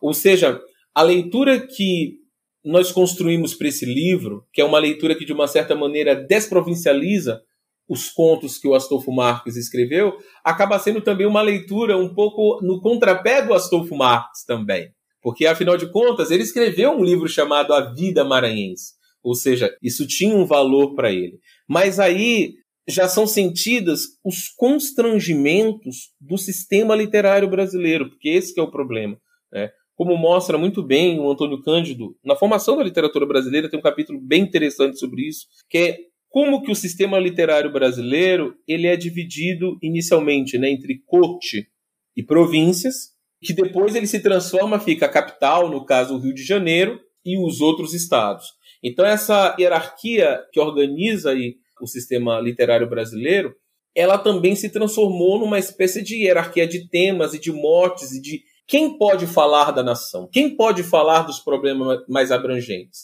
[0.00, 0.60] Ou seja,
[0.94, 2.18] a leitura que
[2.64, 7.42] nós construímos para esse livro, que é uma leitura que de uma certa maneira desprovincializa
[7.88, 12.80] os contos que o Astolfo Marques escreveu, acaba sendo também uma leitura um pouco no
[12.80, 14.90] contrapé do Astolfo Marques também.
[15.22, 18.92] Porque, afinal de contas, ele escreveu um livro chamado A Vida Maranhense.
[19.22, 21.38] Ou seja, isso tinha um valor para ele.
[21.66, 22.52] Mas aí
[22.86, 29.16] já são sentidas os constrangimentos do sistema literário brasileiro, porque esse é o problema.
[29.50, 29.70] Né?
[29.94, 34.20] Como mostra muito bem o Antônio Cândido, na formação da literatura brasileira tem um capítulo
[34.20, 35.98] bem interessante sobre isso, que é
[36.34, 41.68] como que o sistema literário brasileiro ele é dividido inicialmente né, entre corte
[42.16, 46.42] e províncias, que depois ele se transforma, fica a capital, no caso o Rio de
[46.42, 48.46] Janeiro, e os outros estados.
[48.82, 53.54] Então essa hierarquia que organiza aí o sistema literário brasileiro,
[53.94, 58.42] ela também se transformou numa espécie de hierarquia de temas e de motes e de
[58.66, 63.02] quem pode falar da nação, quem pode falar dos problemas mais abrangentes.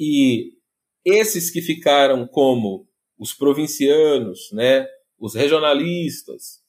[0.00, 0.58] E
[1.04, 2.86] esses que ficaram como
[3.18, 4.86] os provincianos, né,
[5.18, 6.60] os regionalistas,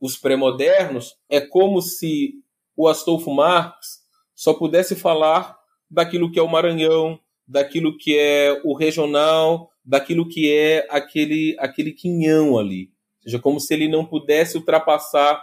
[0.00, 2.34] os pré-modernos, é como se
[2.76, 4.00] o Astolfo Marx
[4.34, 5.56] só pudesse falar
[5.88, 11.92] daquilo que é o Maranhão, daquilo que é o regional, daquilo que é aquele aquele
[11.92, 12.90] quinhão ali.
[13.18, 15.40] Ou seja, como se ele não pudesse ultrapassar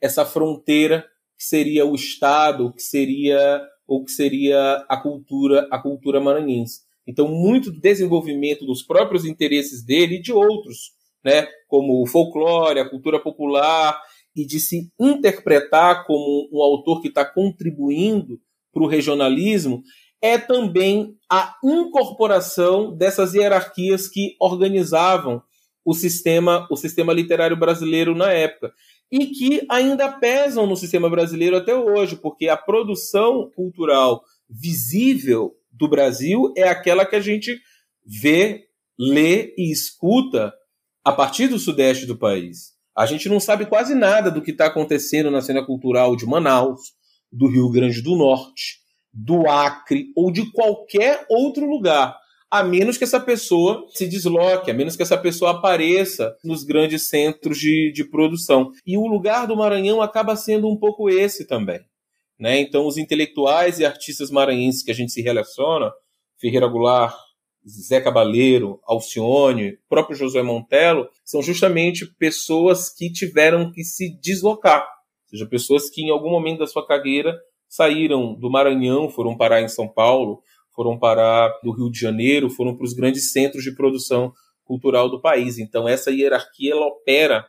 [0.00, 6.20] essa fronteira que seria o Estado, que seria ou que seria a cultura, a cultura
[6.20, 6.82] maranhense.
[7.10, 10.92] Então, muito desenvolvimento dos próprios interesses dele e de outros,
[11.24, 14.00] né, como o folclore, a cultura popular,
[14.34, 18.38] e de se interpretar como um autor que está contribuindo
[18.72, 19.82] para o regionalismo,
[20.22, 25.42] é também a incorporação dessas hierarquias que organizavam
[25.84, 28.72] o sistema, o sistema literário brasileiro na época
[29.10, 35.88] e que ainda pesam no sistema brasileiro até hoje, porque a produção cultural visível do
[35.88, 37.58] Brasil é aquela que a gente
[38.06, 38.64] vê,
[38.98, 40.52] lê e escuta
[41.02, 42.74] a partir do sudeste do país.
[42.94, 46.80] A gente não sabe quase nada do que está acontecendo na cena cultural de Manaus,
[47.32, 48.80] do Rio Grande do Norte,
[49.12, 52.14] do Acre ou de qualquer outro lugar,
[52.50, 57.08] a menos que essa pessoa se desloque, a menos que essa pessoa apareça nos grandes
[57.08, 58.70] centros de, de produção.
[58.84, 61.80] E o lugar do Maranhão acaba sendo um pouco esse também.
[62.40, 62.58] Né?
[62.58, 65.92] Então, os intelectuais e artistas maranhenses que a gente se relaciona,
[66.40, 67.14] Ferreira Goulart,
[67.68, 74.80] Zé Cabaleiro, Alcione, próprio José Montelo, são justamente pessoas que tiveram que se deslocar.
[74.80, 77.38] Ou seja, pessoas que em algum momento da sua carreira
[77.68, 80.42] saíram do Maranhão, foram parar em São Paulo,
[80.74, 84.32] foram parar no Rio de Janeiro, foram para os grandes centros de produção
[84.64, 85.58] cultural do país.
[85.58, 87.46] Então essa hierarquia ela opera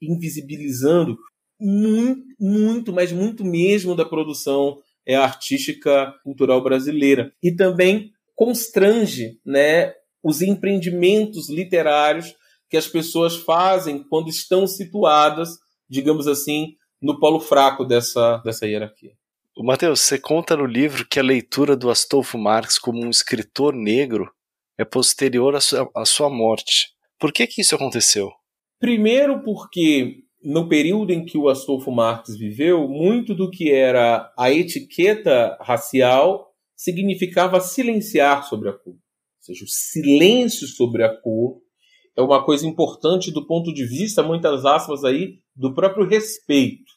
[0.00, 1.18] invisibilizando
[1.60, 7.32] muito, muito, mas muito mesmo da produção é, artística cultural brasileira.
[7.42, 9.92] E também constrange né,
[10.22, 12.34] os empreendimentos literários
[12.68, 15.50] que as pessoas fazem quando estão situadas,
[15.88, 19.12] digamos assim, no polo fraco dessa, dessa hierarquia.
[19.56, 23.74] O Matheus, você conta no livro que a leitura do Astolfo Marx como um escritor
[23.74, 24.30] negro
[24.78, 26.90] é posterior à sua, à sua morte.
[27.18, 28.30] Por que, que isso aconteceu?
[28.78, 34.50] Primeiro, porque no período em que o Astolfo Marx viveu, muito do que era a
[34.50, 38.94] etiqueta racial significava silenciar sobre a cor.
[38.94, 38.98] Ou
[39.40, 41.60] seja, o silêncio sobre a cor
[42.16, 46.92] é uma coisa importante do ponto de vista, muitas aspas aí, do próprio respeito,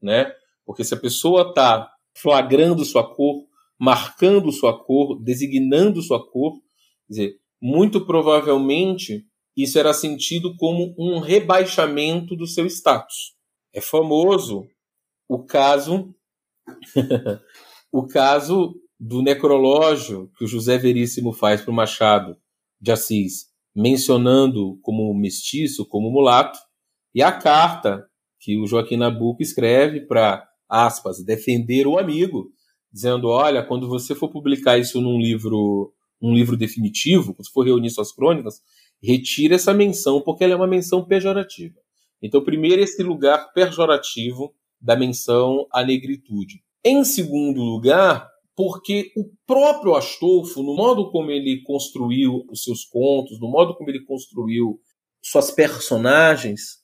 [0.00, 0.32] né?
[0.64, 3.44] Porque se a pessoa está flagrando sua cor,
[3.78, 6.54] marcando sua cor, designando sua cor.
[7.06, 9.26] Quer dizer, muito provavelmente
[9.56, 13.34] isso era sentido como um rebaixamento do seu status.
[13.72, 14.66] É famoso
[15.28, 16.14] o caso
[17.92, 22.36] o caso do necrológio que o José Veríssimo faz para o Machado
[22.80, 26.58] de Assis, mencionando como mestiço, como mulato,
[27.14, 28.06] e a carta
[28.40, 32.50] que o Joaquim Nabuco escreve para aspas, defender o amigo,
[32.92, 37.90] dizendo, olha, quando você for publicar isso num livro, um livro definitivo, quando for reunir
[37.90, 38.60] suas crônicas,
[39.04, 41.74] retire essa menção, porque ela é uma menção pejorativa.
[42.22, 46.62] Então, primeiro, esse lugar pejorativo da menção à negritude.
[46.84, 53.40] Em segundo lugar, porque o próprio Astolfo, no modo como ele construiu os seus contos,
[53.40, 54.80] no modo como ele construiu
[55.22, 56.78] suas personagens,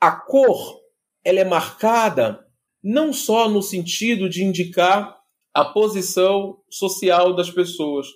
[0.00, 0.80] a cor
[1.24, 2.44] ela é marcada
[2.82, 5.16] não só no sentido de indicar
[5.54, 8.06] a posição social das pessoas,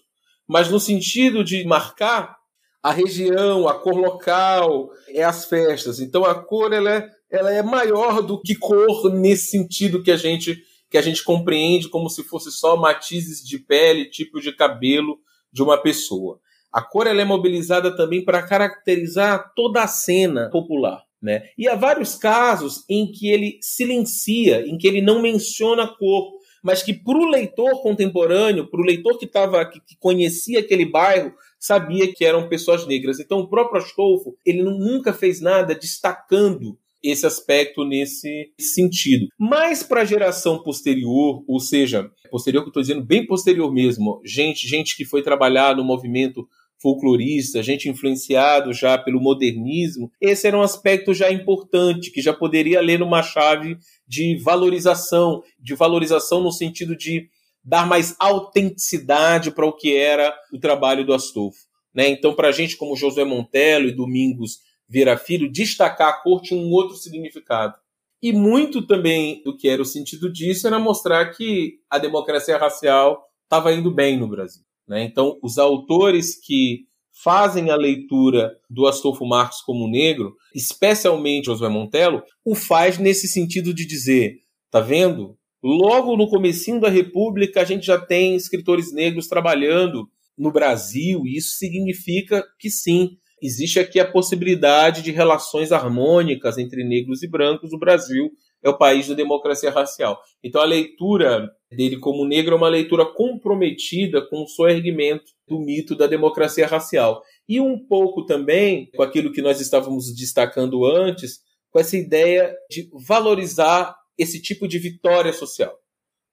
[0.46, 2.37] mas no sentido de marcar
[2.82, 6.00] a região, a cor local, é as festas.
[6.00, 10.16] Então a cor ela é, ela é maior do que cor nesse sentido que a
[10.16, 15.18] gente que a gente compreende como se fosse só matizes de pele, tipo de cabelo
[15.52, 16.40] de uma pessoa.
[16.72, 21.02] A cor ela é mobilizada também para caracterizar toda a cena popular.
[21.20, 21.42] Né?
[21.58, 26.38] E há vários casos em que ele silencia, em que ele não menciona a cor,
[26.62, 30.84] mas que para o leitor contemporâneo, para o leitor que, tava, que, que, conhecia aquele
[30.84, 33.18] bairro, sabia que eram pessoas negras.
[33.18, 39.28] Então o próprio Astolfo, ele nunca fez nada destacando esse aspecto nesse sentido.
[39.38, 44.20] Mas para a geração posterior, ou seja, posterior que eu estou dizendo, bem posterior mesmo,
[44.24, 46.46] gente, gente que foi trabalhar no movimento
[46.80, 52.80] folclorista, gente influenciado já pelo modernismo, esse era um aspecto já importante, que já poderia
[52.80, 57.28] ler numa chave de valorização, de valorização no sentido de
[57.68, 61.58] dar mais autenticidade para o que era o trabalho do Astolfo.
[61.94, 62.08] Né?
[62.08, 66.70] Então, para gente como Josué Montelo e Domingos Vieira Filho, destacar a cor tinha um
[66.70, 67.74] outro significado.
[68.22, 73.22] E muito também do que era o sentido disso era mostrar que a democracia racial
[73.44, 74.62] estava indo bem no Brasil.
[74.88, 75.04] Né?
[75.04, 76.86] Então, os autores que
[77.22, 83.74] fazem a leitura do Astolfo Marques como negro, especialmente Josué Montelo, o faz nesse sentido
[83.74, 84.38] de dizer,
[84.70, 85.36] tá vendo?
[85.70, 91.36] Logo no comecinho da República a gente já tem escritores negros trabalhando no Brasil, e
[91.36, 97.74] isso significa que sim, existe aqui a possibilidade de relações harmônicas entre negros e brancos.
[97.74, 98.30] O Brasil
[98.64, 100.18] é o país da democracia racial.
[100.42, 105.94] Então a leitura dele como negro é uma leitura comprometida com o soerguimento do mito
[105.94, 107.22] da democracia racial.
[107.46, 111.40] E um pouco também com aquilo que nós estávamos destacando antes,
[111.70, 115.78] com essa ideia de valorizar esse tipo de vitória social,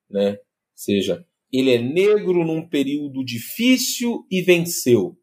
[0.09, 0.31] né?
[0.31, 0.37] Ou
[0.75, 5.17] seja, ele é negro num período difícil e venceu,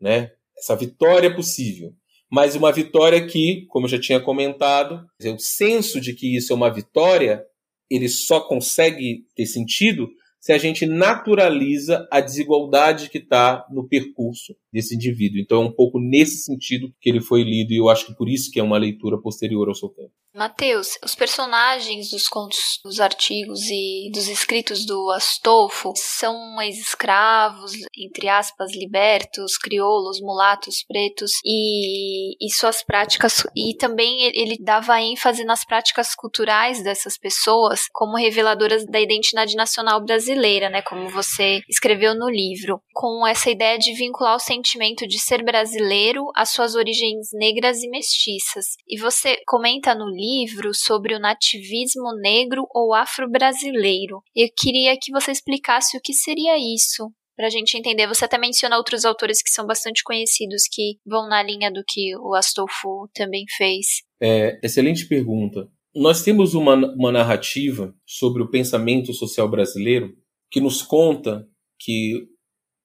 [0.00, 0.32] né?
[0.56, 1.96] Essa vitória é possível
[2.34, 6.56] mas uma vitória que, como eu já tinha comentado, o senso de que isso é
[6.56, 7.44] uma vitória,
[7.88, 10.08] ele só consegue ter sentido
[10.40, 15.40] se a gente naturaliza a desigualdade que está no percurso desse indivíduo.
[15.40, 18.28] Então é um pouco nesse sentido que ele foi lido e eu acho que por
[18.28, 20.10] isso que é uma leitura posterior ao seu tempo.
[20.34, 28.28] Mateus, os personagens dos contos, dos artigos e dos escritos do Astolfo são ex-escravos, entre
[28.28, 33.46] aspas, libertos, crioulos, mulatos, pretos e, e suas práticas.
[33.54, 40.04] E também ele dava ênfase nas práticas culturais dessas pessoas como reveladoras da identidade nacional
[40.04, 40.82] brasileira, né?
[40.82, 46.30] Como você escreveu no livro, com essa ideia de vincular o sentimento de ser brasileiro
[46.34, 48.64] às suas origens negras e mestiças.
[48.88, 54.22] E você comenta no livro sobre o nativismo negro ou afro-brasileiro.
[54.34, 58.06] Eu queria que você explicasse o que seria isso, para a gente entender.
[58.06, 62.16] Você até menciona outros autores que são bastante conhecidos, que vão na linha do que
[62.16, 63.86] o Astolfo também fez.
[64.20, 65.68] É, excelente pergunta.
[65.94, 70.12] Nós temos uma, uma narrativa sobre o pensamento social brasileiro
[70.50, 71.46] que nos conta
[71.78, 72.33] que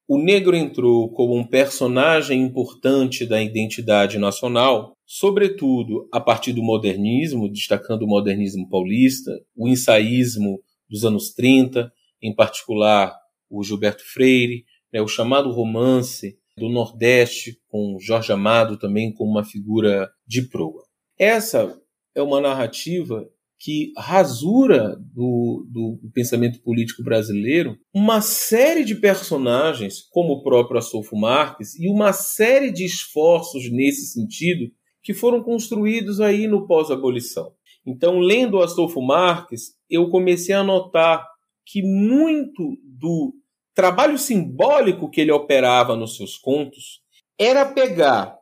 [0.09, 7.47] o negro entrou como um personagem importante da identidade nacional, sobretudo a partir do modernismo,
[7.47, 11.93] destacando o modernismo paulista, o ensaísmo dos anos 30,
[12.23, 13.15] em particular
[13.47, 19.43] o Gilberto Freire, né, o chamado romance do Nordeste, com Jorge Amado também como uma
[19.43, 20.85] figura de proa.
[21.19, 21.79] Essa
[22.15, 23.29] é uma narrativa
[23.59, 31.17] que rasura do, do, pensamento político brasileiro uma série de personagens, como o próprio Astolfo
[31.17, 34.71] Marques, e uma série de esforços nesse sentido
[35.03, 37.51] que foram construídos aí no pós-abolição.
[37.85, 41.27] Então, lendo Astolfo Marques, eu comecei a notar
[41.65, 43.33] que muito do
[43.75, 47.01] trabalho simbólico que ele operava nos seus contos
[47.37, 48.37] era pegar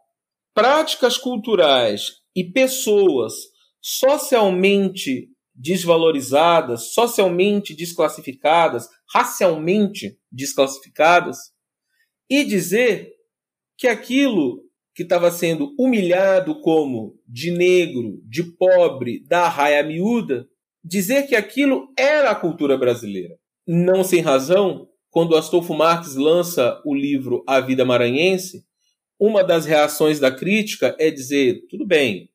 [0.53, 3.33] práticas culturais e pessoas
[3.89, 11.53] socialmente desvalorizadas, socialmente desclassificadas, racialmente desclassificadas,
[12.29, 13.13] e dizer
[13.77, 14.61] que aquilo
[14.93, 20.45] que estava sendo humilhado como de negro, de pobre, da raia miúda,
[20.83, 23.39] dizer que aquilo era a cultura brasileira.
[23.65, 28.65] Não sem razão, quando Astolfo Marques lança o livro A Vida Maranhense,
[29.17, 32.29] uma das reações da crítica é dizer: tudo bem,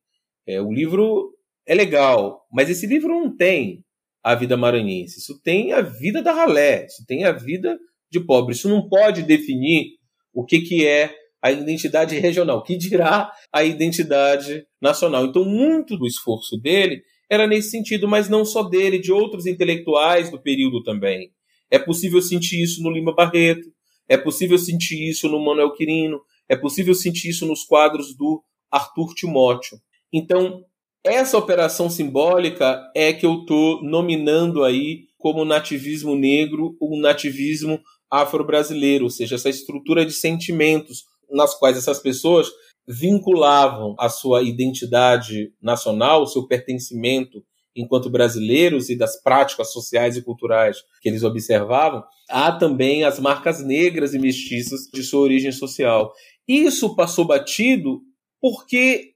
[0.47, 1.33] é, o livro
[1.67, 3.85] é legal, mas esse livro não tem
[4.23, 7.79] a vida maranhense, isso tem a vida da ralé, isso tem a vida
[8.11, 9.93] de pobre, isso não pode definir
[10.33, 15.25] o que, que é a identidade regional, que dirá a identidade nacional.
[15.25, 20.31] Então, muito do esforço dele era nesse sentido, mas não só dele, de outros intelectuais
[20.31, 21.33] do período também.
[21.71, 23.73] É possível sentir isso no Lima Barreto,
[24.09, 29.15] é possível sentir isso no Manuel Quirino, É possível sentir isso nos quadros do Arthur
[29.15, 29.79] Timóteo.
[30.13, 30.63] Então,
[31.05, 37.81] essa operação simbólica é que eu estou nominando aí como nativismo negro, um nativismo
[38.11, 42.49] afro-brasileiro, ou seja, essa estrutura de sentimentos nas quais essas pessoas
[42.87, 47.43] vinculavam a sua identidade nacional, o seu pertencimento
[47.75, 53.65] enquanto brasileiros e das práticas sociais e culturais que eles observavam, há também as marcas
[53.65, 56.13] negras e mestiças de sua origem social.
[56.47, 58.03] Isso passou batido
[58.41, 59.12] porque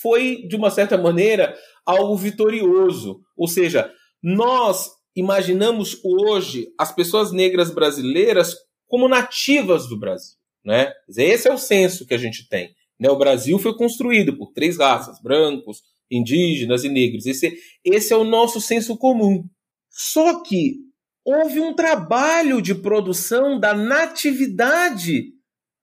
[0.00, 3.20] foi, de uma certa maneira, algo vitorioso.
[3.36, 3.90] Ou seja,
[4.22, 8.54] nós imaginamos hoje as pessoas negras brasileiras
[8.86, 10.36] como nativas do Brasil.
[10.64, 10.92] Né?
[11.16, 12.74] Esse é o senso que a gente tem.
[12.98, 13.08] Né?
[13.08, 17.26] O Brasil foi construído por três raças: brancos, indígenas e negros.
[17.26, 19.44] Esse, esse é o nosso senso comum.
[19.90, 20.76] Só que
[21.24, 25.32] houve um trabalho de produção da natividade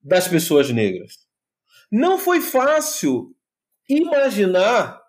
[0.01, 1.13] das pessoas negras.
[1.91, 3.35] Não foi fácil
[3.89, 5.01] imaginar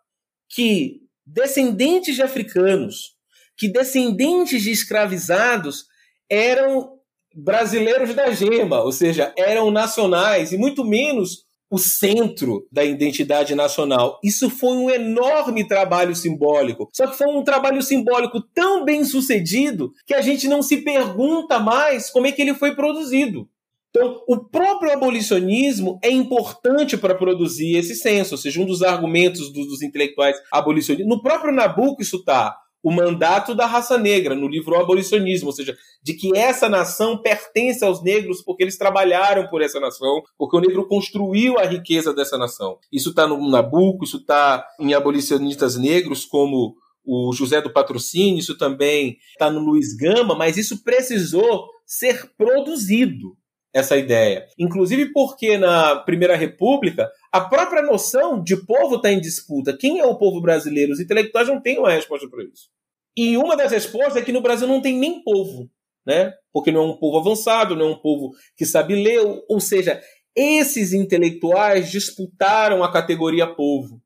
[0.49, 3.15] que descendentes de africanos,
[3.57, 5.87] que descendentes de escravizados
[6.29, 6.99] eram
[7.35, 14.21] brasileiros da gema, ou seja, eram nacionais e muito menos o centro da identidade nacional.
[14.23, 16.89] Isso foi um enorme trabalho simbólico.
[16.93, 21.59] Só que foi um trabalho simbólico tão bem sucedido que a gente não se pergunta
[21.59, 23.49] mais como é que ele foi produzido.
[23.97, 29.53] Então, o próprio abolicionismo é importante para produzir esse senso, ou seja, um dos argumentos
[29.53, 31.09] dos, dos intelectuais abolicionistas.
[31.09, 35.55] No próprio Nabucco isso está o mandato da raça negra, no livro O Abolicionismo, ou
[35.55, 40.57] seja, de que essa nação pertence aos negros porque eles trabalharam por essa nação, porque
[40.57, 42.77] o negro construiu a riqueza dessa nação.
[42.93, 46.75] Isso está no Nabucco, isso está em abolicionistas negros como
[47.07, 53.37] o José do Patrocínio, isso também está no Luiz Gama, mas isso precisou ser produzido
[53.75, 54.47] essa ideia.
[54.57, 59.77] Inclusive porque na Primeira República a própria noção de povo está em disputa.
[59.77, 60.93] Quem é o povo brasileiro?
[60.93, 62.69] Os intelectuais não têm uma resposta para isso.
[63.17, 65.69] E uma das respostas é que no Brasil não tem nem povo,
[66.07, 66.33] né?
[66.53, 70.01] Porque não é um povo avançado, não é um povo que sabe ler, ou seja,
[70.37, 74.01] esses intelectuais disputaram a categoria povo,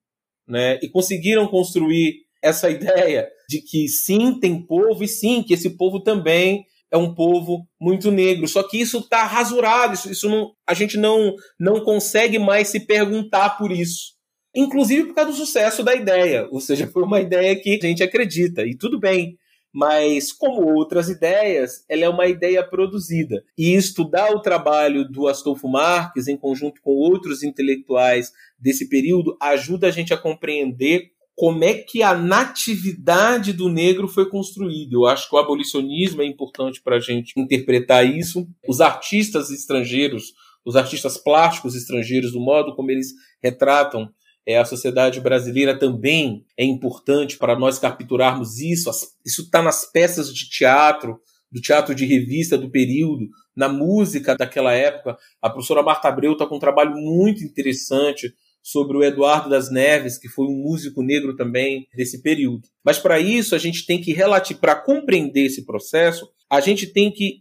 [0.46, 0.78] né?
[0.82, 6.00] E conseguiram construir essa ideia de que sim, tem povo e sim, que esse povo
[6.00, 8.48] também é um povo muito negro.
[8.48, 12.80] Só que isso está rasurado, isso, isso não, a gente não, não consegue mais se
[12.80, 14.16] perguntar por isso.
[14.54, 16.48] Inclusive por causa do sucesso da ideia.
[16.50, 19.36] Ou seja, foi uma ideia que a gente acredita, e tudo bem.
[19.72, 23.44] Mas, como outras ideias, ela é uma ideia produzida.
[23.56, 29.88] E estudar o trabalho do Astolfo Marques, em conjunto com outros intelectuais desse período, ajuda
[29.88, 34.96] a gente a compreender como é que a natividade do negro foi construída.
[34.96, 38.44] Eu acho que o abolicionismo é importante para a gente interpretar isso.
[38.68, 40.32] Os artistas estrangeiros,
[40.64, 44.10] os artistas plásticos estrangeiros, do modo como eles retratam
[44.44, 48.90] é, a sociedade brasileira também é importante para nós capturarmos isso.
[49.24, 51.20] Isso está nas peças de teatro,
[51.52, 55.16] do teatro de revista do período, na música daquela época.
[55.40, 58.34] A professora Marta Abreu está com um trabalho muito interessante
[58.70, 62.68] sobre o Eduardo das Neves, que foi um músico negro também desse período.
[62.84, 67.10] Mas para isso a gente tem que relativizar, para compreender esse processo, a gente tem
[67.10, 67.40] que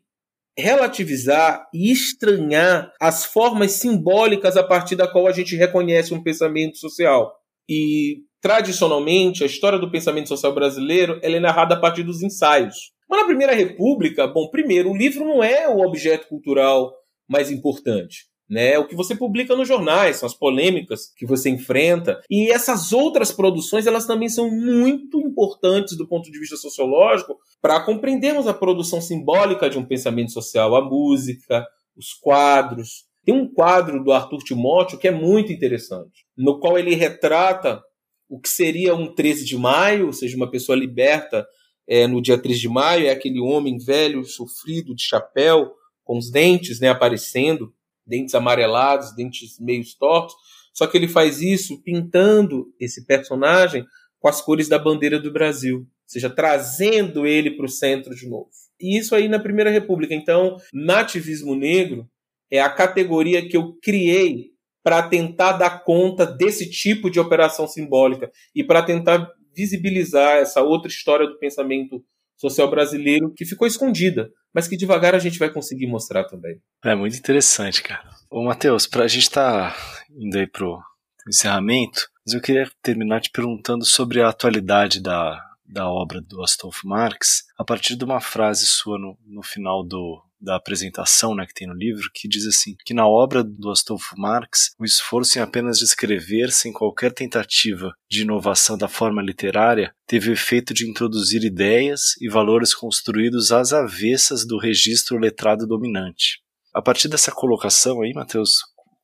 [0.58, 6.78] relativizar e estranhar as formas simbólicas a partir da qual a gente reconhece um pensamento
[6.78, 7.36] social.
[7.70, 12.94] E tradicionalmente a história do pensamento social brasileiro é narrada a partir dos ensaios.
[13.10, 16.94] Mas na Primeira República, bom, primeiro, o livro não é o objeto cultural
[17.30, 18.78] mais importante né?
[18.80, 22.22] O que você publica nos jornais, são as polêmicas que você enfrenta.
[22.30, 27.84] E essas outras produções, elas também são muito importantes do ponto de vista sociológico para
[27.84, 33.06] compreendermos a produção simbólica de um pensamento social, a música, os quadros.
[33.26, 37.82] Tem um quadro do Arthur Timóteo que é muito interessante, no qual ele retrata
[38.30, 41.46] o que seria um 13 de maio, ou seja, uma pessoa liberta
[41.88, 45.72] é, no dia 13 de maio, é aquele homem velho, sofrido, de chapéu,
[46.04, 47.74] com os dentes né, aparecendo,
[48.08, 50.36] dentes amarelados, dentes meio tortos,
[50.74, 53.86] só que ele faz isso pintando esse personagem
[54.20, 58.28] com as cores da bandeira do Brasil, ou seja, trazendo ele para o centro de
[58.28, 58.50] novo.
[58.80, 60.14] E isso aí na Primeira República.
[60.14, 62.08] Então, nativismo negro
[62.52, 64.52] é a categoria que eu criei
[64.84, 70.88] para tentar dar conta desse tipo de operação simbólica e para tentar visibilizar essa outra
[70.88, 72.04] história do pensamento
[72.38, 76.60] social brasileiro que ficou escondida, mas que devagar a gente vai conseguir mostrar também.
[76.84, 78.10] É muito interessante, cara.
[78.28, 80.82] Ô, Matheus, para a gente estar tá indo aí pro
[81.30, 86.88] encerramento, mas eu queria terminar te perguntando sobre a atualidade da, da obra do Astolfo
[86.88, 91.54] Marx, a partir de uma frase sua no, no final do, da apresentação né, que
[91.54, 95.42] tem no livro, que diz assim: que na obra do Astolfo Marx, o esforço em
[95.42, 101.44] apenas descrever, sem qualquer tentativa de inovação da forma literária, teve o efeito de introduzir
[101.44, 106.40] ideias e valores construídos às avessas do registro letrado dominante.
[106.74, 108.60] A partir dessa colocação aí, Matheus,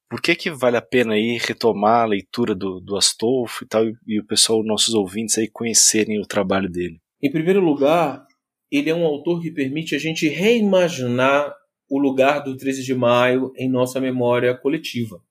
[0.09, 3.83] por que, que vale a pena aí retomar a leitura do, do Astolfo e tal,
[4.07, 7.01] e o pessoal, nossos ouvintes aí conhecerem o trabalho dele?
[7.19, 8.23] Em primeiro lugar,
[8.73, 11.53] ele é um autor que permite a gente reimaginar
[11.87, 15.21] o lugar do 13 de maio em nossa memória coletiva.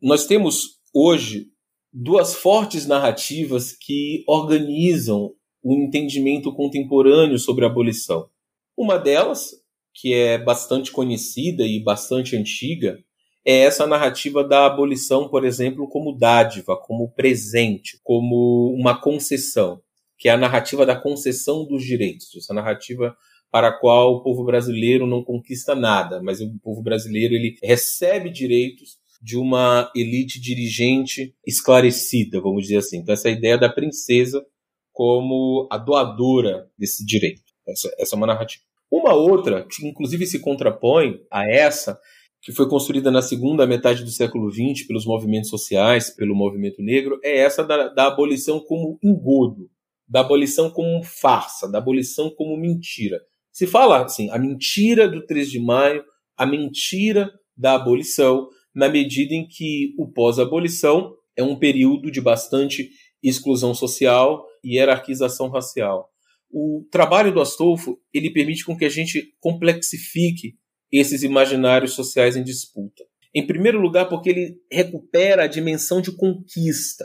[0.00, 1.48] Nós temos hoje
[1.92, 8.28] duas fortes narrativas que organizam o entendimento contemporâneo sobre a abolição.
[8.76, 9.50] Uma delas,
[9.92, 12.96] que é bastante conhecida e bastante antiga,
[13.44, 19.82] é essa narrativa da abolição, por exemplo, como dádiva, como presente, como uma concessão
[20.18, 23.16] que é a narrativa da concessão dos direitos, essa narrativa
[23.50, 28.28] para a qual o povo brasileiro não conquista nada, mas o povo brasileiro ele recebe
[28.28, 32.98] direitos de uma elite dirigente esclarecida, vamos dizer assim.
[32.98, 34.44] Então essa ideia da princesa
[34.92, 37.42] como a doadora desse direito.
[37.66, 38.64] Essa, essa é uma narrativa.
[38.90, 41.98] Uma outra, que inclusive se contrapõe a essa,
[42.42, 47.18] que foi construída na segunda metade do século XX pelos movimentos sociais, pelo movimento negro,
[47.22, 49.70] é essa da, da abolição como engodo
[50.08, 53.20] da abolição como farsa, da abolição como mentira.
[53.52, 56.04] Se fala assim, a mentira do 3 de maio,
[56.36, 62.90] a mentira da abolição, na medida em que o pós-abolição é um período de bastante
[63.22, 66.10] exclusão social e hierarquização racial.
[66.50, 70.54] O trabalho do Astolfo ele permite com que a gente complexifique
[70.92, 73.02] esses imaginários sociais em disputa.
[73.34, 77.04] Em primeiro lugar, porque ele recupera a dimensão de conquista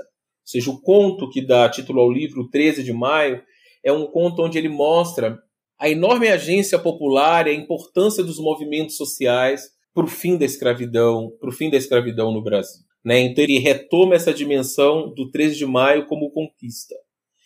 [0.49, 3.41] seja, o conto que dá título ao livro, 13 de maio,
[3.83, 5.37] é um conto onde ele mostra
[5.79, 9.61] a enorme agência popular e a importância dos movimentos sociais
[9.93, 12.83] para o fim da escravidão, para o fim da escravidão no Brasil.
[13.03, 13.19] Né?
[13.21, 16.95] Então ele retoma essa dimensão do 13 de maio como conquista.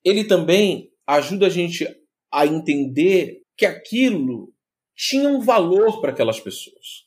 [0.04, 1.88] Ele também ajuda a gente
[2.32, 4.52] a entender que aquilo
[4.96, 7.04] tinha um valor para aquelas pessoas.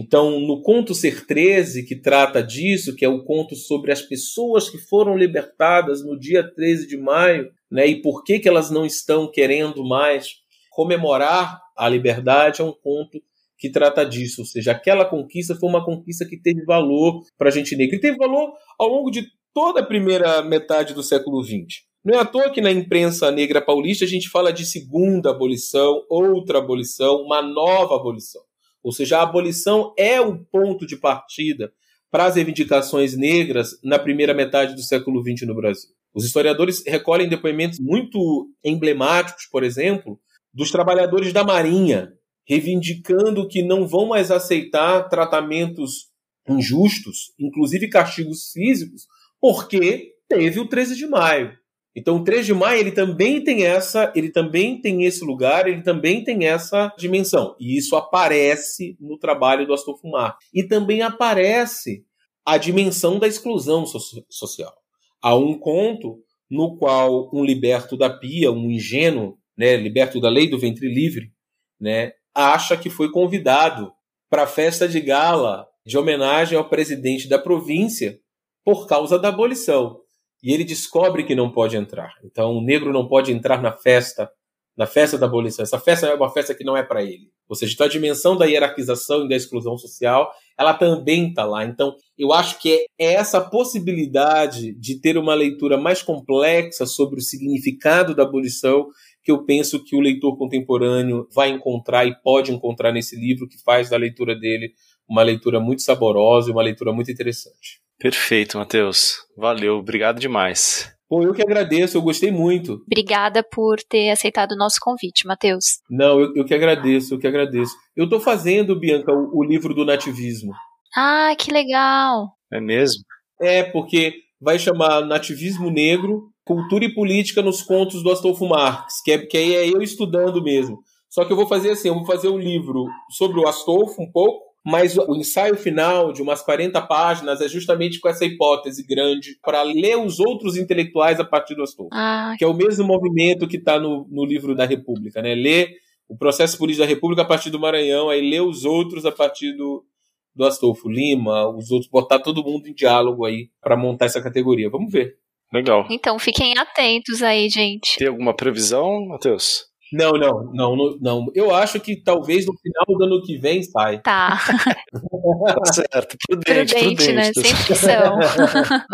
[0.00, 4.70] Então, no conto Ser 13, que trata disso, que é o conto sobre as pessoas
[4.70, 8.86] que foram libertadas no dia 13 de maio, né, e por que, que elas não
[8.86, 10.36] estão querendo mais
[10.70, 13.20] comemorar a liberdade, é um conto
[13.58, 14.42] que trata disso.
[14.42, 17.96] Ou seja, aquela conquista foi uma conquista que teve valor para a gente negra.
[17.96, 21.82] E teve valor ao longo de toda a primeira metade do século XX.
[22.04, 26.04] Não é à toa que na imprensa negra paulista a gente fala de segunda abolição,
[26.08, 28.47] outra abolição, uma nova abolição.
[28.82, 31.72] Ou seja, a abolição é o ponto de partida
[32.10, 35.90] para as reivindicações negras na primeira metade do século XX no Brasil.
[36.14, 40.18] Os historiadores recolhem depoimentos muito emblemáticos, por exemplo,
[40.52, 42.12] dos trabalhadores da Marinha,
[42.48, 46.08] reivindicando que não vão mais aceitar tratamentos
[46.48, 49.02] injustos, inclusive castigos físicos,
[49.38, 51.57] porque teve o 13 de maio.
[51.98, 55.82] Então o 3 de maio ele também tem essa, ele também tem esse lugar, ele
[55.82, 57.56] também tem essa dimensão.
[57.58, 60.36] E isso aparece no trabalho do Astolfo Mar.
[60.54, 62.04] E também aparece
[62.46, 63.98] a dimensão da exclusão so
[64.30, 64.72] social.
[65.20, 70.48] Há um conto no qual um liberto da pia, um ingênuo, né, liberto da lei
[70.48, 71.32] do ventre livre,
[71.80, 73.92] né, acha que foi convidado
[74.30, 78.20] para a festa de gala de homenagem ao presidente da província
[78.64, 79.98] por causa da abolição
[80.42, 82.12] e ele descobre que não pode entrar.
[82.24, 84.30] Então, o negro não pode entrar na festa,
[84.76, 85.62] na festa da abolição.
[85.62, 87.30] Essa festa é uma festa que não é para ele.
[87.48, 91.64] Ou seja, então a dimensão da hierarquização e da exclusão social, ela também está lá.
[91.64, 97.22] Então, eu acho que é essa possibilidade de ter uma leitura mais complexa sobre o
[97.22, 98.86] significado da abolição
[99.22, 103.62] que eu penso que o leitor contemporâneo vai encontrar e pode encontrar nesse livro, que
[103.62, 104.72] faz da leitura dele
[105.08, 107.80] uma leitura muito saborosa e uma leitura muito interessante.
[107.98, 109.16] Perfeito, Matheus.
[109.36, 110.92] Valeu, obrigado demais.
[111.10, 112.82] Bom, eu que agradeço, eu gostei muito.
[112.86, 115.80] Obrigada por ter aceitado o nosso convite, Matheus.
[115.90, 117.72] Não, eu, eu, que agradeço, eu que agradeço.
[117.96, 120.52] Eu estou fazendo, Bianca, o, o, livro do nativismo.
[120.94, 122.28] Ah, que legal.
[122.52, 123.02] É mesmo?
[123.40, 129.12] É, porque vai chamar Nativismo Negro, Cultura e Política nos Contos do Astolfo Marx, que,
[129.12, 130.78] é, que aí é eu estudando mesmo.
[131.08, 134.10] Só que eu vou fazer assim, eu vou fazer um livro sobre o Astolfo um
[134.12, 139.38] pouco, mas o ensaio final, de umas 40 páginas, é justamente com essa hipótese grande
[139.42, 141.88] para ler os outros intelectuais a partir do Astolfo.
[141.90, 142.34] Ah.
[142.36, 145.34] Que é o mesmo movimento que está no, no livro da República, né?
[145.34, 145.74] Ler
[146.06, 149.56] o processo político da República a partir do Maranhão, aí ler os outros a partir
[149.56, 149.86] do,
[150.34, 154.68] do Astolfo Lima, os outros, botar todo mundo em diálogo aí para montar essa categoria.
[154.68, 155.16] Vamos ver.
[155.50, 155.86] Legal.
[155.90, 157.96] Então fiquem atentos aí, gente.
[157.96, 159.67] Tem alguma previsão, Matheus?
[159.92, 161.26] Não, não, não, não.
[161.34, 164.00] Eu acho que talvez no final do ano que vem sai.
[164.00, 164.38] Tá.
[164.92, 167.32] tá certo, prudente, prudente, prudente né?
[167.32, 168.18] Sem ficção.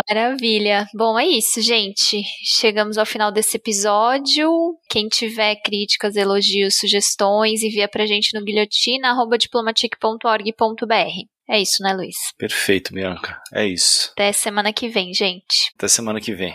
[0.08, 0.86] Maravilha.
[0.94, 2.22] Bom, é isso, gente.
[2.44, 4.48] Chegamos ao final desse episódio.
[4.88, 11.34] Quem tiver críticas, elogios, sugestões, envia pra gente no guilhotina.diplomatic.org.br.
[11.48, 12.16] É isso, né, Luiz?
[12.38, 13.42] Perfeito, Bianca.
[13.52, 14.12] É isso.
[14.12, 15.72] Até semana que vem, gente.
[15.76, 16.54] Até semana que vem.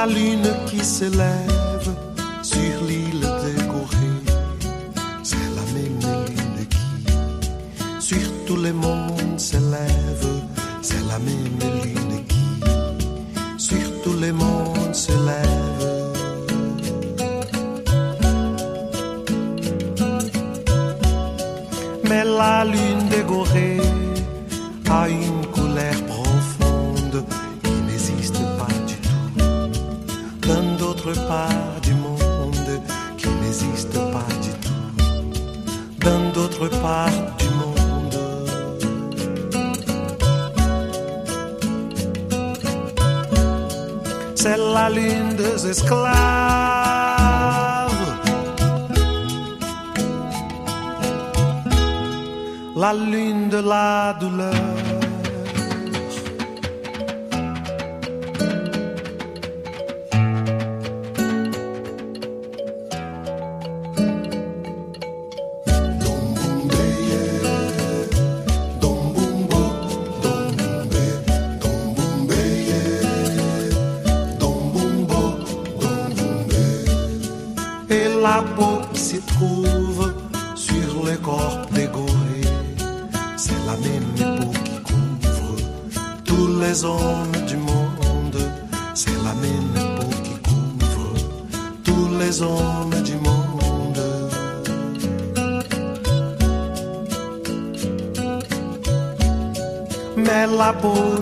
[0.00, 1.49] La lune qui s'élève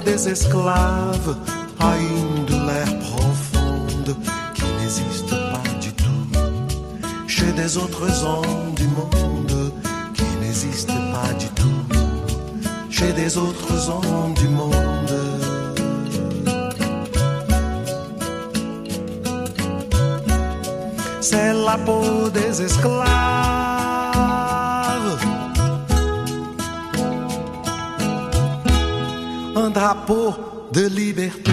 [0.04, 1.36] des esclaves
[1.80, 4.16] à une douleur profonde
[4.54, 9.72] qui n'existe pas du tout chez des autres hommes du monde
[10.12, 11.80] qui n'existe pas du tout
[12.90, 14.87] chez des autres hommes du monde.
[21.30, 23.04] C'est la peau des esclaves
[29.70, 30.34] drapeau
[30.72, 31.52] de liberté.